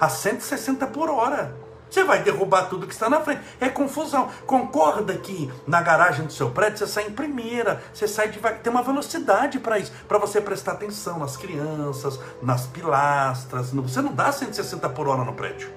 a 0.00 0.08
160 0.08 0.86
por 0.88 1.10
hora. 1.10 1.54
Você 1.94 2.02
vai 2.02 2.22
derrubar 2.22 2.64
tudo 2.64 2.88
que 2.88 2.92
está 2.92 3.08
na 3.08 3.20
frente. 3.20 3.42
É 3.60 3.68
confusão. 3.68 4.28
Concorda 4.46 5.14
que 5.16 5.48
na 5.64 5.80
garagem 5.80 6.26
do 6.26 6.32
seu 6.32 6.50
prédio 6.50 6.78
você 6.78 6.88
sai 6.88 7.06
em 7.06 7.12
primeira, 7.12 7.80
você 7.92 8.08
sai 8.08 8.28
devagar. 8.28 8.60
Tem 8.60 8.72
uma 8.72 8.82
velocidade 8.82 9.60
para 9.60 9.78
isso, 9.78 9.92
para 10.08 10.18
você 10.18 10.40
prestar 10.40 10.72
atenção 10.72 11.20
nas 11.20 11.36
crianças, 11.36 12.18
nas 12.42 12.66
pilastras. 12.66 13.70
Você 13.70 14.02
não 14.02 14.12
dá 14.12 14.32
160 14.32 14.88
por 14.88 15.06
hora 15.06 15.22
no 15.22 15.34
prédio. 15.34 15.70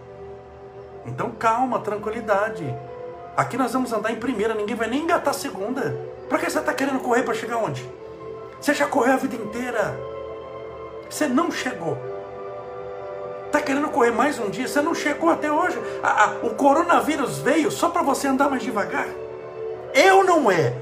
Então 1.05 1.29
calma, 1.31 1.79
tranquilidade. 1.81 2.65
Aqui 3.37 3.55
nós 3.55 3.71
vamos 3.71 3.93
andar 3.93 4.11
em 4.11 4.15
primeira, 4.15 4.55
ninguém 4.55 4.75
vai 4.75 4.89
nem 4.89 5.03
engatar 5.03 5.31
segunda. 5.31 5.95
Para 6.27 6.39
que 6.39 6.49
você 6.49 6.57
está 6.57 6.73
querendo 6.73 6.99
correr 6.99 7.21
para 7.21 7.35
chegar 7.35 7.57
onde? 7.57 7.87
Você 8.59 8.73
já 8.73 8.87
correu 8.87 9.13
a 9.13 9.17
vida 9.17 9.35
inteira. 9.35 9.95
Você 11.07 11.27
não 11.27 11.51
chegou. 11.51 11.95
Está 13.45 13.61
querendo 13.61 13.89
correr 13.89 14.09
mais 14.09 14.39
um 14.39 14.49
dia? 14.49 14.67
Você 14.67 14.81
não 14.81 14.95
chegou 14.95 15.29
até 15.29 15.51
hoje. 15.51 15.77
o 16.41 16.49
coronavírus 16.55 17.37
veio 17.37 17.69
só 17.69 17.89
para 17.89 18.01
você 18.01 18.27
andar 18.27 18.49
mais 18.49 18.63
devagar. 18.63 19.07
Eu 19.93 20.23
não 20.23 20.49
é. 20.49 20.73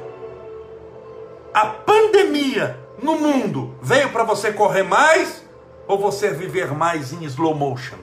A 1.54 1.66
pandemia 1.66 2.80
no 3.04 3.20
mundo 3.20 3.76
veio 3.82 4.10
para 4.14 4.24
você 4.24 4.54
correr 4.54 4.84
mais 4.84 5.44
ou 5.90 6.00
você 6.00 6.30
viver 6.30 6.74
mais 6.74 7.12
em 7.12 7.26
slow 7.26 7.54
motion? 7.54 7.98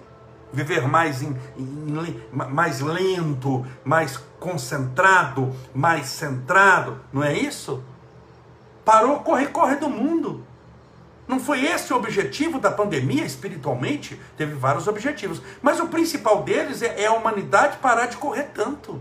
Viver 0.53 0.87
mais, 0.87 1.23
em, 1.23 1.35
em, 1.57 2.23
mais 2.31 2.81
lento, 2.81 3.65
mais 3.83 4.21
concentrado, 4.43 5.55
mais 5.73 6.07
centrado, 6.09 7.01
não 7.13 7.23
é 7.23 7.33
isso? 7.33 7.83
Parou 8.85 9.21
correr, 9.21 9.47
corre 9.47 9.77
do 9.77 9.89
mundo. 9.89 10.45
Não 11.29 11.39
foi 11.39 11.65
esse 11.65 11.93
o 11.93 11.97
objetivo 11.97 12.59
da 12.59 12.71
pandemia 12.71 13.25
espiritualmente? 13.25 14.21
Teve 14.37 14.55
vários 14.55 14.89
objetivos. 14.89 15.41
Mas 15.63 15.79
o 15.79 15.87
principal 15.87 16.43
deles 16.43 16.83
é, 16.83 17.03
é 17.03 17.07
a 17.07 17.13
humanidade 17.13 17.79
parar 17.79 18.07
de 18.07 18.17
correr 18.17 18.51
tanto. 18.53 19.01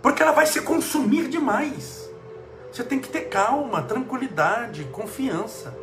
Porque 0.00 0.22
ela 0.22 0.32
vai 0.32 0.46
se 0.46 0.62
consumir 0.62 1.28
demais. 1.28 2.10
Você 2.72 2.82
tem 2.82 2.98
que 2.98 3.08
ter 3.08 3.28
calma, 3.28 3.82
tranquilidade, 3.82 4.84
confiança. 4.84 5.76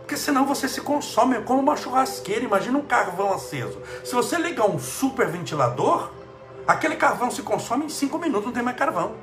Porque 0.00 0.18
senão 0.18 0.44
você 0.44 0.68
se 0.68 0.82
consome 0.82 1.40
como 1.40 1.62
uma 1.62 1.76
churrasqueira. 1.76 2.44
Imagina 2.44 2.78
um 2.78 2.82
carvão 2.82 3.32
aceso. 3.32 3.80
Se 4.04 4.14
você 4.14 4.36
ligar 4.36 4.66
um 4.66 4.78
super 4.78 5.26
ventilador, 5.26 6.10
aquele 6.66 6.96
carvão 6.96 7.30
se 7.30 7.42
consome 7.42 7.86
em 7.86 7.88
5 7.88 8.18
minutos, 8.18 8.46
não 8.46 8.52
tem 8.52 8.62
mais 8.62 8.76
carvão. 8.76 9.14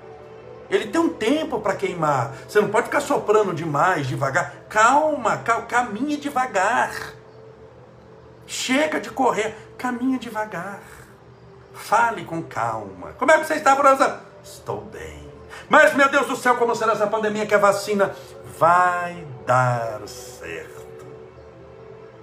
Ele 0.69 0.88
tem 0.88 1.01
um 1.01 1.10
tempo 1.10 1.60
para 1.60 1.75
queimar. 1.75 2.34
Você 2.47 2.62
não 2.62 2.69
pode 2.69 2.86
ficar 2.86 3.01
soprando 3.01 3.54
demais, 3.54 4.08
devagar. 4.08 4.54
Calma, 4.69 5.38
cal, 5.38 5.67
devagar. 6.17 7.13
Chega 8.47 8.99
de 8.99 9.10
correr, 9.10 9.56
caminhe 9.77 10.17
devagar. 10.17 10.80
Fale 11.73 12.23
com 12.23 12.41
calma. 12.41 13.13
Como 13.19 13.32
é 13.32 13.38
que 13.38 13.45
você 13.45 13.56
está, 13.56 13.75
Brosa? 13.75 14.21
Estou 14.41 14.82
bem. 14.82 15.30
Mas, 15.69 15.93
meu 15.93 16.10
Deus 16.10 16.27
do 16.27 16.36
céu, 16.38 16.56
como 16.56 16.75
será 16.75 16.93
essa 16.93 17.08
pandemia 17.08 17.45
que 17.45 17.56
a 17.56 17.58
vacina 17.58 18.15
vai 18.58 19.27
dar 19.45 19.99
certo? 20.08 20.82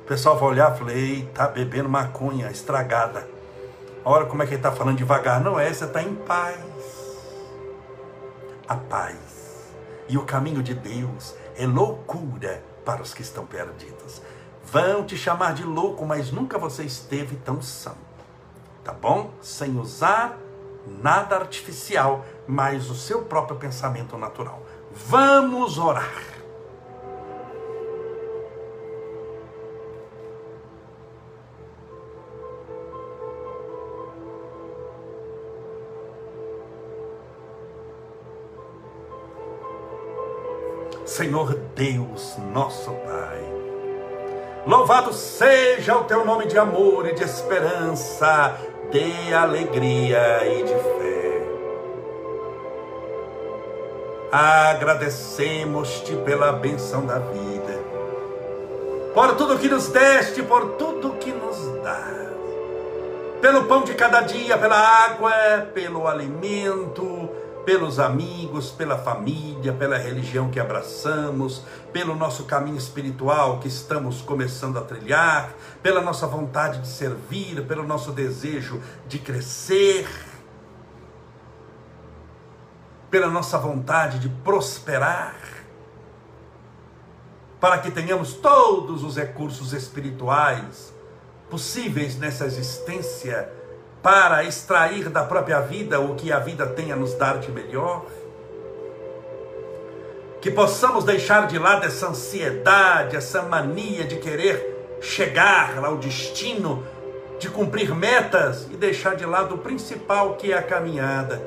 O 0.03 0.07
pessoal 0.07 0.39
vai 0.39 0.49
olhar 0.49 0.75
e 0.75 0.79
falar, 0.79 1.33
tá 1.35 1.53
bebendo 1.53 1.89
maconha 1.89 2.51
estragada. 2.51 3.29
Olha 4.11 4.25
como 4.25 4.43
é 4.43 4.47
que 4.47 4.55
ele 4.55 4.59
está 4.59 4.73
falando 4.73 4.97
devagar. 4.97 5.39
Não 5.39 5.61
é, 5.61 5.71
você 5.71 5.85
está 5.85 6.03
em 6.03 6.15
paz 6.15 6.59
a 8.67 8.75
paz. 8.75 9.73
E 10.09 10.17
o 10.17 10.25
caminho 10.25 10.63
de 10.63 10.73
Deus 10.75 11.35
é 11.57 11.67
loucura 11.67 12.63
para 12.87 13.03
os 13.03 13.13
que 13.13 13.21
estão 13.21 13.45
perdidos. 13.45 14.23
Vão 14.65 15.05
te 15.05 15.15
chamar 15.15 15.53
de 15.53 15.65
louco, 15.65 16.07
mas 16.07 16.31
nunca 16.31 16.57
você 16.59 16.85
esteve 16.85 17.37
tão 17.37 17.61
são. 17.61 17.97
Tá 18.83 18.93
bom? 18.93 19.31
Sem 19.43 19.79
usar 19.79 20.39
nada 21.03 21.37
artificial, 21.37 22.25
mas 22.47 22.89
o 22.89 22.95
seu 22.95 23.23
próprio 23.23 23.59
pensamento 23.59 24.17
natural. 24.17 24.63
Vamos 24.91 25.77
orar. 25.77 26.38
Senhor 41.19 41.53
Deus, 41.75 42.37
nosso 42.55 42.93
Pai. 42.93 43.43
Louvado 44.65 45.13
seja 45.13 45.97
o 45.97 46.05
teu 46.05 46.25
nome 46.25 46.47
de 46.47 46.57
amor 46.57 47.09
e 47.09 47.13
de 47.13 47.25
esperança, 47.25 48.57
de 48.93 49.35
alegria 49.35 50.47
e 50.47 50.63
de 50.63 50.75
fé. 50.75 51.43
Agradecemos-te 54.31 56.15
pela 56.19 56.53
benção 56.53 57.05
da 57.05 57.19
vida, 57.19 57.81
por 59.13 59.35
tudo 59.35 59.59
que 59.59 59.67
nos 59.67 59.89
deste, 59.89 60.41
por 60.45 60.77
tudo 60.77 61.17
que 61.19 61.33
nos 61.33 61.83
dá, 61.83 62.31
pelo 63.41 63.65
pão 63.65 63.83
de 63.83 63.93
cada 63.95 64.21
dia, 64.21 64.57
pela 64.57 64.79
água, 64.79 65.33
pelo 65.75 66.07
alimento, 66.07 67.29
pelos 67.69 67.99
amigos, 67.99 68.71
pela 68.71 68.97
família, 68.97 69.75
pela 69.75 69.99
religião 69.99 70.49
que 70.49 70.59
abraçamos, 70.59 71.63
pelo 71.93 72.17
nosso 72.17 72.45
caminho 72.45 72.79
espiritual 72.79 73.61
que 73.61 73.69
estamos 73.69 74.23
começando 74.23 74.79
a 74.79 74.81
trilhar, 74.81 75.53
pela 75.83 76.01
nossa 76.01 76.27
vontade 76.27 76.81
de 76.81 76.89
servir, 76.89 77.67
pelo 77.67 77.87
nosso 77.87 78.11
desejo 78.11 78.81
de 79.07 79.19
crescer, 79.19 80.09
pela 83.11 83.29
nossa 83.29 83.59
vontade 83.59 84.19
de 84.19 84.31
prosperar, 84.31 85.37
para 87.61 87.77
que 87.81 87.91
tenhamos 87.91 88.33
todos 88.33 89.05
os 89.05 89.19
recursos 89.19 89.75
espirituais 89.75 90.95
possíveis 91.51 92.17
nessa 92.17 92.47
existência 92.47 93.58
para 94.03 94.45
extrair 94.45 95.09
da 95.09 95.25
própria 95.25 95.61
vida 95.61 96.01
o 96.01 96.15
que 96.15 96.33
a 96.33 96.39
vida 96.39 96.67
tem 96.67 96.93
a 96.93 96.97
nos 96.97 97.15
dar 97.15 97.39
de 97.39 97.51
melhor. 97.51 98.05
que 100.41 100.51
possamos 100.51 101.05
deixar 101.05 101.47
de 101.47 101.59
lado 101.59 101.85
essa 101.85 102.09
ansiedade, 102.09 103.17
essa 103.17 103.43
mania 103.43 104.05
de 104.05 104.17
querer 104.17 104.99
chegar 105.01 105.77
ao 105.85 105.97
destino, 105.97 106.85
de 107.39 107.49
cumprir 107.49 107.95
metas 107.95 108.67
e 108.71 108.77
deixar 108.77 109.17
de 109.17 109.27
lado 109.27 109.57
o 109.57 109.59
principal 109.59 110.37
que 110.37 110.53
é 110.53 110.59
a 110.59 110.63
caminhada. 110.63 111.43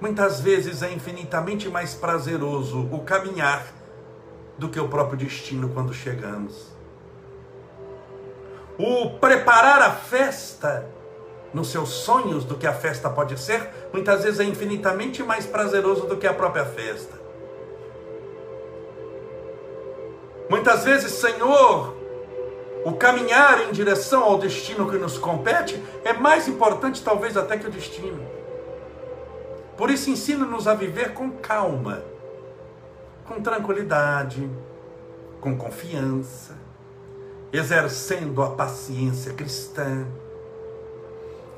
Muitas 0.00 0.40
vezes 0.40 0.82
é 0.82 0.92
infinitamente 0.92 1.68
mais 1.68 1.94
prazeroso 1.94 2.88
o 2.92 3.00
caminhar 3.00 3.66
do 4.58 4.68
que 4.68 4.78
o 4.78 4.88
próprio 4.88 5.18
destino 5.18 5.68
quando 5.70 5.92
chegamos. 5.92 6.75
O 8.78 9.18
preparar 9.18 9.80
a 9.80 9.92
festa 9.92 10.86
nos 11.52 11.68
seus 11.70 11.88
sonhos 11.88 12.44
do 12.44 12.56
que 12.56 12.66
a 12.66 12.72
festa 12.72 13.08
pode 13.08 13.38
ser, 13.40 13.70
muitas 13.92 14.24
vezes 14.24 14.40
é 14.40 14.44
infinitamente 14.44 15.22
mais 15.22 15.46
prazeroso 15.46 16.06
do 16.06 16.16
que 16.16 16.26
a 16.26 16.34
própria 16.34 16.66
festa. 16.66 17.14
Muitas 20.50 20.84
vezes, 20.84 21.12
Senhor, 21.12 21.96
o 22.84 22.92
caminhar 22.92 23.62
em 23.62 23.72
direção 23.72 24.22
ao 24.22 24.38
destino 24.38 24.88
que 24.88 24.98
nos 24.98 25.16
compete 25.16 25.82
é 26.04 26.12
mais 26.12 26.46
importante, 26.46 27.02
talvez, 27.02 27.36
até 27.36 27.56
que 27.56 27.66
o 27.66 27.70
destino. 27.70 28.24
Por 29.76 29.90
isso, 29.90 30.10
ensina-nos 30.10 30.68
a 30.68 30.74
viver 30.74 31.14
com 31.14 31.30
calma, 31.32 32.02
com 33.24 33.40
tranquilidade, 33.40 34.48
com 35.40 35.56
confiança, 35.56 36.55
exercendo 37.52 38.42
a 38.42 38.50
paciência 38.50 39.32
cristã 39.32 40.06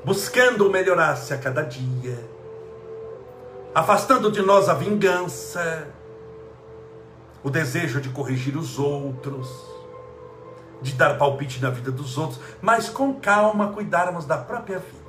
buscando 0.03 0.69
melhorar-se 0.69 1.33
a 1.33 1.37
cada 1.37 1.61
dia, 1.61 2.17
afastando 3.75 4.31
de 4.31 4.41
nós 4.41 4.69
a 4.69 4.73
vingança, 4.73 5.87
o 7.43 7.49
desejo 7.49 8.01
de 8.01 8.09
corrigir 8.09 8.57
os 8.57 8.79
outros, 8.79 9.49
de 10.81 10.93
dar 10.93 11.17
palpite 11.17 11.61
na 11.61 11.69
vida 11.69 11.91
dos 11.91 12.17
outros, 12.17 12.39
mas 12.61 12.89
com 12.89 13.13
calma 13.13 13.71
cuidarmos 13.71 14.25
da 14.25 14.37
própria 14.37 14.79
vida. 14.79 14.99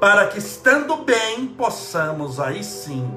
Para 0.00 0.26
que 0.26 0.38
estando 0.38 0.96
bem, 0.98 1.46
possamos 1.46 2.40
aí 2.40 2.64
sim, 2.64 3.08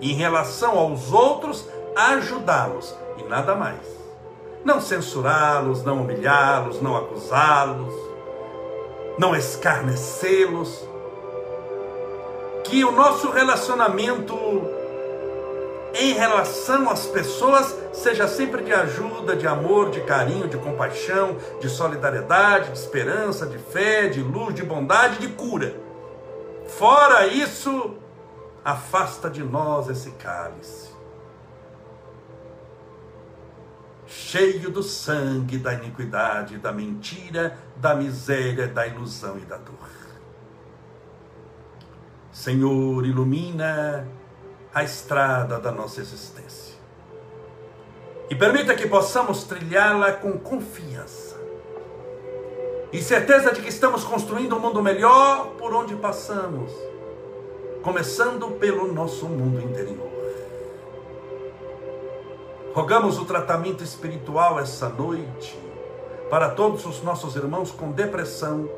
em 0.00 0.14
relação 0.14 0.76
aos 0.76 1.12
outros, 1.12 1.66
ajudá-los 1.96 2.94
e 3.16 3.22
nada 3.22 3.54
mais. 3.54 4.03
Não 4.64 4.80
censurá-los, 4.80 5.84
não 5.84 6.00
humilhá-los, 6.00 6.80
não 6.80 6.96
acusá-los, 6.96 7.94
não 9.18 9.36
escarnecê-los, 9.36 10.88
que 12.64 12.82
o 12.82 12.90
nosso 12.90 13.30
relacionamento 13.30 14.34
em 15.94 16.14
relação 16.14 16.90
às 16.90 17.06
pessoas 17.06 17.76
seja 17.92 18.26
sempre 18.26 18.62
de 18.64 18.72
ajuda, 18.72 19.36
de 19.36 19.46
amor, 19.46 19.90
de 19.90 20.00
carinho, 20.00 20.48
de 20.48 20.56
compaixão, 20.56 21.36
de 21.60 21.68
solidariedade, 21.68 22.70
de 22.70 22.78
esperança, 22.78 23.46
de 23.46 23.58
fé, 23.58 24.08
de 24.08 24.22
luz, 24.22 24.54
de 24.54 24.64
bondade, 24.64 25.18
de 25.18 25.28
cura. 25.28 25.76
Fora 26.66 27.26
isso, 27.26 27.94
afasta 28.64 29.28
de 29.28 29.44
nós 29.44 29.88
esse 29.88 30.10
cálice. 30.12 30.93
Cheio 34.24 34.70
do 34.70 34.82
sangue 34.82 35.58
da 35.58 35.74
iniquidade, 35.74 36.56
da 36.56 36.72
mentira, 36.72 37.58
da 37.76 37.94
miséria, 37.94 38.66
da 38.66 38.86
ilusão 38.86 39.36
e 39.38 39.42
da 39.42 39.58
dor. 39.58 39.88
Senhor, 42.32 43.04
ilumina 43.04 44.08
a 44.74 44.82
estrada 44.82 45.60
da 45.60 45.70
nossa 45.70 46.00
existência 46.00 46.74
e 48.30 48.34
permita 48.34 48.74
que 48.74 48.88
possamos 48.88 49.44
trilhá-la 49.44 50.12
com 50.12 50.38
confiança 50.38 51.38
e 52.92 53.02
certeza 53.02 53.52
de 53.52 53.60
que 53.60 53.68
estamos 53.68 54.04
construindo 54.04 54.56
um 54.56 54.60
mundo 54.60 54.82
melhor 54.82 55.54
por 55.58 55.74
onde 55.74 55.94
passamos, 55.96 56.72
começando 57.82 58.52
pelo 58.52 58.92
nosso 58.92 59.26
mundo 59.26 59.60
interior. 59.60 60.13
Rogamos 62.74 63.20
o 63.20 63.24
tratamento 63.24 63.84
espiritual 63.84 64.58
essa 64.58 64.88
noite 64.88 65.56
para 66.28 66.50
todos 66.50 66.84
os 66.84 67.04
nossos 67.04 67.36
irmãos 67.36 67.70
com 67.70 67.92
depressão, 67.92 68.68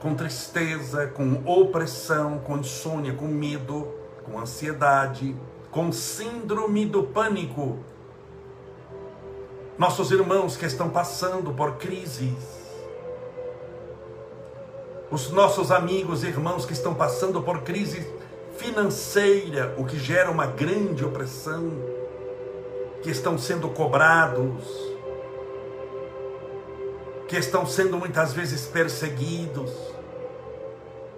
com 0.00 0.14
tristeza, 0.14 1.08
com 1.08 1.42
opressão, 1.44 2.38
com 2.38 2.56
insônia, 2.56 3.14
com 3.14 3.26
medo, 3.26 3.88
com 4.22 4.38
ansiedade, 4.38 5.34
com 5.72 5.90
síndrome 5.90 6.86
do 6.86 7.02
pânico. 7.02 7.80
Nossos 9.76 10.12
irmãos 10.12 10.56
que 10.56 10.64
estão 10.64 10.88
passando 10.88 11.52
por 11.52 11.78
crises, 11.78 12.62
os 15.10 15.30
nossos 15.32 15.72
amigos 15.72 16.22
e 16.22 16.28
irmãos 16.28 16.64
que 16.64 16.74
estão 16.74 16.94
passando 16.94 17.42
por 17.42 17.62
crise 17.62 18.06
financeira, 18.56 19.74
o 19.76 19.84
que 19.84 19.98
gera 19.98 20.30
uma 20.30 20.46
grande 20.46 21.04
opressão 21.04 22.01
que 23.02 23.10
estão 23.10 23.36
sendo 23.36 23.68
cobrados, 23.68 24.64
que 27.26 27.36
estão 27.36 27.66
sendo 27.66 27.98
muitas 27.98 28.32
vezes 28.32 28.66
perseguidos, 28.66 29.70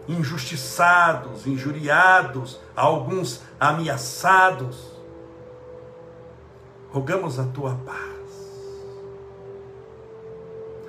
injustiçados, 0.08 1.46
injuriados, 1.46 2.60
alguns 2.74 3.42
ameaçados. 3.60 4.94
Rogamos 6.90 7.38
a 7.38 7.44
tua 7.44 7.74
paz. 7.84 8.14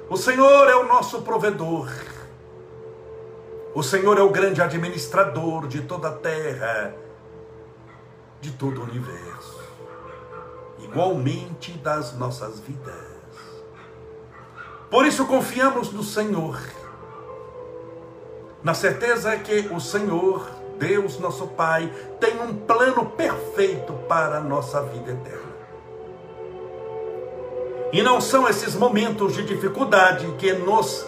O 0.09 0.15
Senhor 0.15 0.69
é 0.69 0.75
o 0.75 0.87
nosso 0.87 1.23
provedor. 1.23 1.89
O 3.73 3.83
Senhor 3.83 4.17
é 4.17 4.21
o 4.21 4.29
grande 4.29 4.61
administrador 4.61 5.67
de 5.67 5.81
toda 5.81 6.09
a 6.09 6.13
terra, 6.13 6.95
de 8.39 8.51
todo 8.51 8.79
o 8.79 8.83
universo 8.83 9.54
igualmente 10.85 11.71
das 11.71 12.13
nossas 12.17 12.59
vidas. 12.59 13.15
Por 14.89 15.05
isso 15.05 15.25
confiamos 15.25 15.91
no 15.91 16.03
Senhor, 16.03 16.59
na 18.63 18.73
certeza 18.73 19.35
que 19.37 19.67
o 19.73 19.79
Senhor, 19.79 20.47
Deus 20.77 21.19
nosso 21.19 21.47
Pai, 21.47 21.91
tem 22.19 22.39
um 22.41 22.55
plano 22.55 23.05
perfeito 23.07 23.93
para 24.07 24.37
a 24.37 24.41
nossa 24.41 24.81
vida 24.83 25.11
eterna. 25.11 25.55
E 27.91 28.01
não 28.01 28.19
são 28.19 28.47
esses 28.47 28.75
momentos 28.75 29.33
de 29.35 29.43
dificuldade 29.43 30.27
que 30.37 30.51
nos 30.53 31.05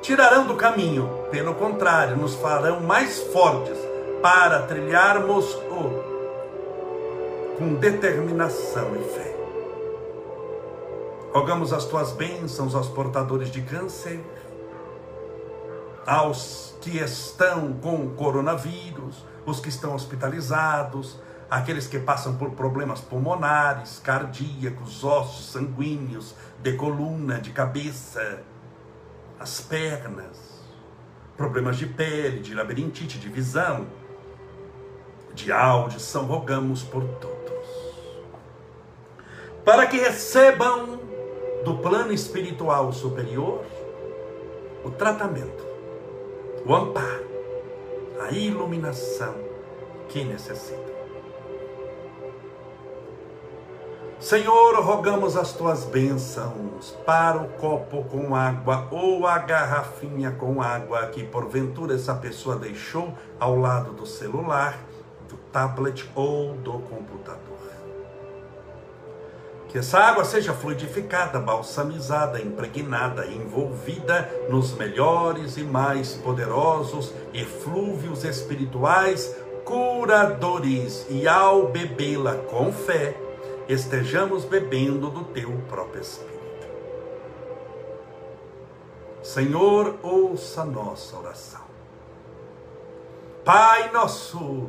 tirarão 0.00 0.46
do 0.46 0.56
caminho, 0.56 1.08
pelo 1.30 1.54
contrário, 1.54 2.16
nos 2.16 2.34
farão 2.34 2.80
mais 2.80 3.20
fortes 3.32 3.78
para 4.20 4.62
trilharmos 4.62 5.54
o 5.54 6.11
com 7.62 7.74
determinação 7.74 8.96
e 8.96 9.04
fé. 9.14 9.36
Rogamos 11.32 11.72
as 11.72 11.84
tuas 11.84 12.10
bênçãos 12.10 12.74
aos 12.74 12.88
portadores 12.88 13.52
de 13.52 13.62
câncer, 13.62 14.20
aos 16.04 16.76
que 16.80 16.98
estão 16.98 17.72
com 17.74 18.10
coronavírus, 18.16 19.24
os 19.46 19.60
que 19.60 19.68
estão 19.68 19.94
hospitalizados, 19.94 21.20
aqueles 21.48 21.86
que 21.86 22.00
passam 22.00 22.34
por 22.34 22.50
problemas 22.50 23.00
pulmonares, 23.00 24.00
cardíacos, 24.00 25.04
ossos 25.04 25.52
sanguíneos, 25.52 26.34
de 26.60 26.72
coluna, 26.72 27.40
de 27.40 27.50
cabeça, 27.50 28.42
as 29.38 29.60
pernas, 29.60 30.64
problemas 31.36 31.76
de 31.76 31.86
pele, 31.86 32.40
de 32.40 32.54
labirintite, 32.54 33.20
de 33.20 33.28
visão, 33.28 33.86
de 35.34 35.50
audição, 35.52 36.24
rogamos 36.26 36.82
por 36.82 37.02
todos 37.02 37.42
para 39.64 39.86
que 39.86 39.96
recebam 39.96 40.98
do 41.64 41.78
plano 41.78 42.12
espiritual 42.12 42.92
superior 42.92 43.64
o 44.84 44.90
tratamento, 44.90 45.64
o 46.66 46.74
amparo, 46.74 47.26
a 48.20 48.32
iluminação 48.32 49.34
que 50.08 50.24
necessitam. 50.24 50.92
Senhor, 54.18 54.80
rogamos 54.80 55.36
as 55.36 55.52
tuas 55.52 55.84
bênçãos 55.84 56.96
para 57.04 57.38
o 57.38 57.48
copo 57.50 58.04
com 58.04 58.34
água 58.34 58.86
ou 58.90 59.26
a 59.26 59.38
garrafinha 59.38 60.30
com 60.32 60.62
água 60.62 61.06
que 61.08 61.24
porventura 61.24 61.94
essa 61.94 62.14
pessoa 62.14 62.56
deixou 62.56 63.12
ao 63.38 63.58
lado 63.58 63.92
do 63.92 64.06
celular, 64.06 64.78
tablet 65.52 66.08
ou 66.14 66.54
do 66.54 66.72
computador 66.72 67.40
Que 69.68 69.78
essa 69.78 69.98
água 69.98 70.24
seja 70.24 70.52
fluidificada, 70.52 71.38
balsamizada, 71.38 72.40
impregnada, 72.40 73.26
envolvida 73.26 74.30
nos 74.48 74.74
melhores 74.74 75.56
e 75.56 75.62
mais 75.62 76.14
poderosos 76.14 77.12
eflúvios 77.32 78.24
espirituais 78.24 79.34
curadores, 79.64 81.06
e 81.08 81.26
ao 81.26 81.68
bebê-la 81.68 82.34
com 82.34 82.72
fé, 82.72 83.16
estejamos 83.68 84.44
bebendo 84.44 85.08
do 85.08 85.24
teu 85.24 85.50
próprio 85.68 86.02
Espírito. 86.02 86.32
Senhor, 89.22 89.96
ouça 90.02 90.64
nossa 90.64 91.16
oração. 91.16 91.62
Pai 93.44 93.90
nosso 93.92 94.68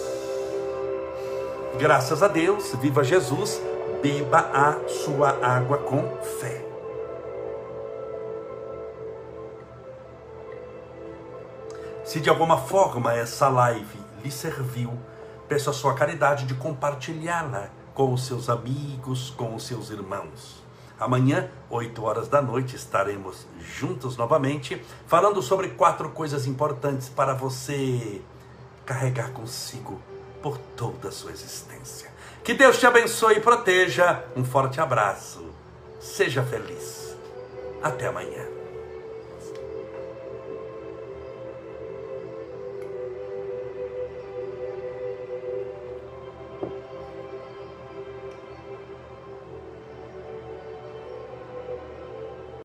Graças 1.79 2.21
a 2.21 2.27
Deus, 2.27 2.75
viva 2.75 3.03
Jesus, 3.03 3.61
beba 4.03 4.39
a 4.53 4.87
sua 4.87 5.29
água 5.41 5.77
com 5.77 6.17
fé. 6.21 6.63
Se 12.03 12.19
de 12.19 12.29
alguma 12.29 12.57
forma 12.57 13.13
essa 13.13 13.47
live 13.47 13.97
lhe 14.21 14.29
serviu, 14.29 14.91
peço 15.47 15.69
a 15.69 15.73
sua 15.73 15.93
caridade 15.95 16.45
de 16.45 16.53
compartilhá-la 16.53 17.69
com 17.95 18.13
os 18.13 18.27
seus 18.27 18.49
amigos, 18.49 19.29
com 19.31 19.55
os 19.55 19.65
seus 19.65 19.89
irmãos. 19.89 20.61
Amanhã, 20.99 21.49
8 21.69 22.03
horas 22.03 22.27
da 22.27 22.41
noite, 22.41 22.75
estaremos 22.75 23.47
juntos 23.59 24.17
novamente, 24.17 24.79
falando 25.07 25.41
sobre 25.41 25.69
quatro 25.69 26.09
coisas 26.09 26.45
importantes 26.45 27.07
para 27.09 27.33
você 27.33 28.21
carregar 28.85 29.31
consigo 29.31 29.99
por 30.41 30.57
toda 30.75 31.09
a 31.09 31.11
sua 31.11 31.31
existência. 31.31 32.09
Que 32.43 32.53
Deus 32.53 32.79
te 32.79 32.85
abençoe 32.85 33.35
e 33.35 33.41
proteja. 33.41 34.23
Um 34.35 34.43
forte 34.43 34.81
abraço. 34.81 35.45
Seja 35.99 36.43
feliz. 36.43 37.15
Até 37.83 38.07
amanhã. 38.07 38.60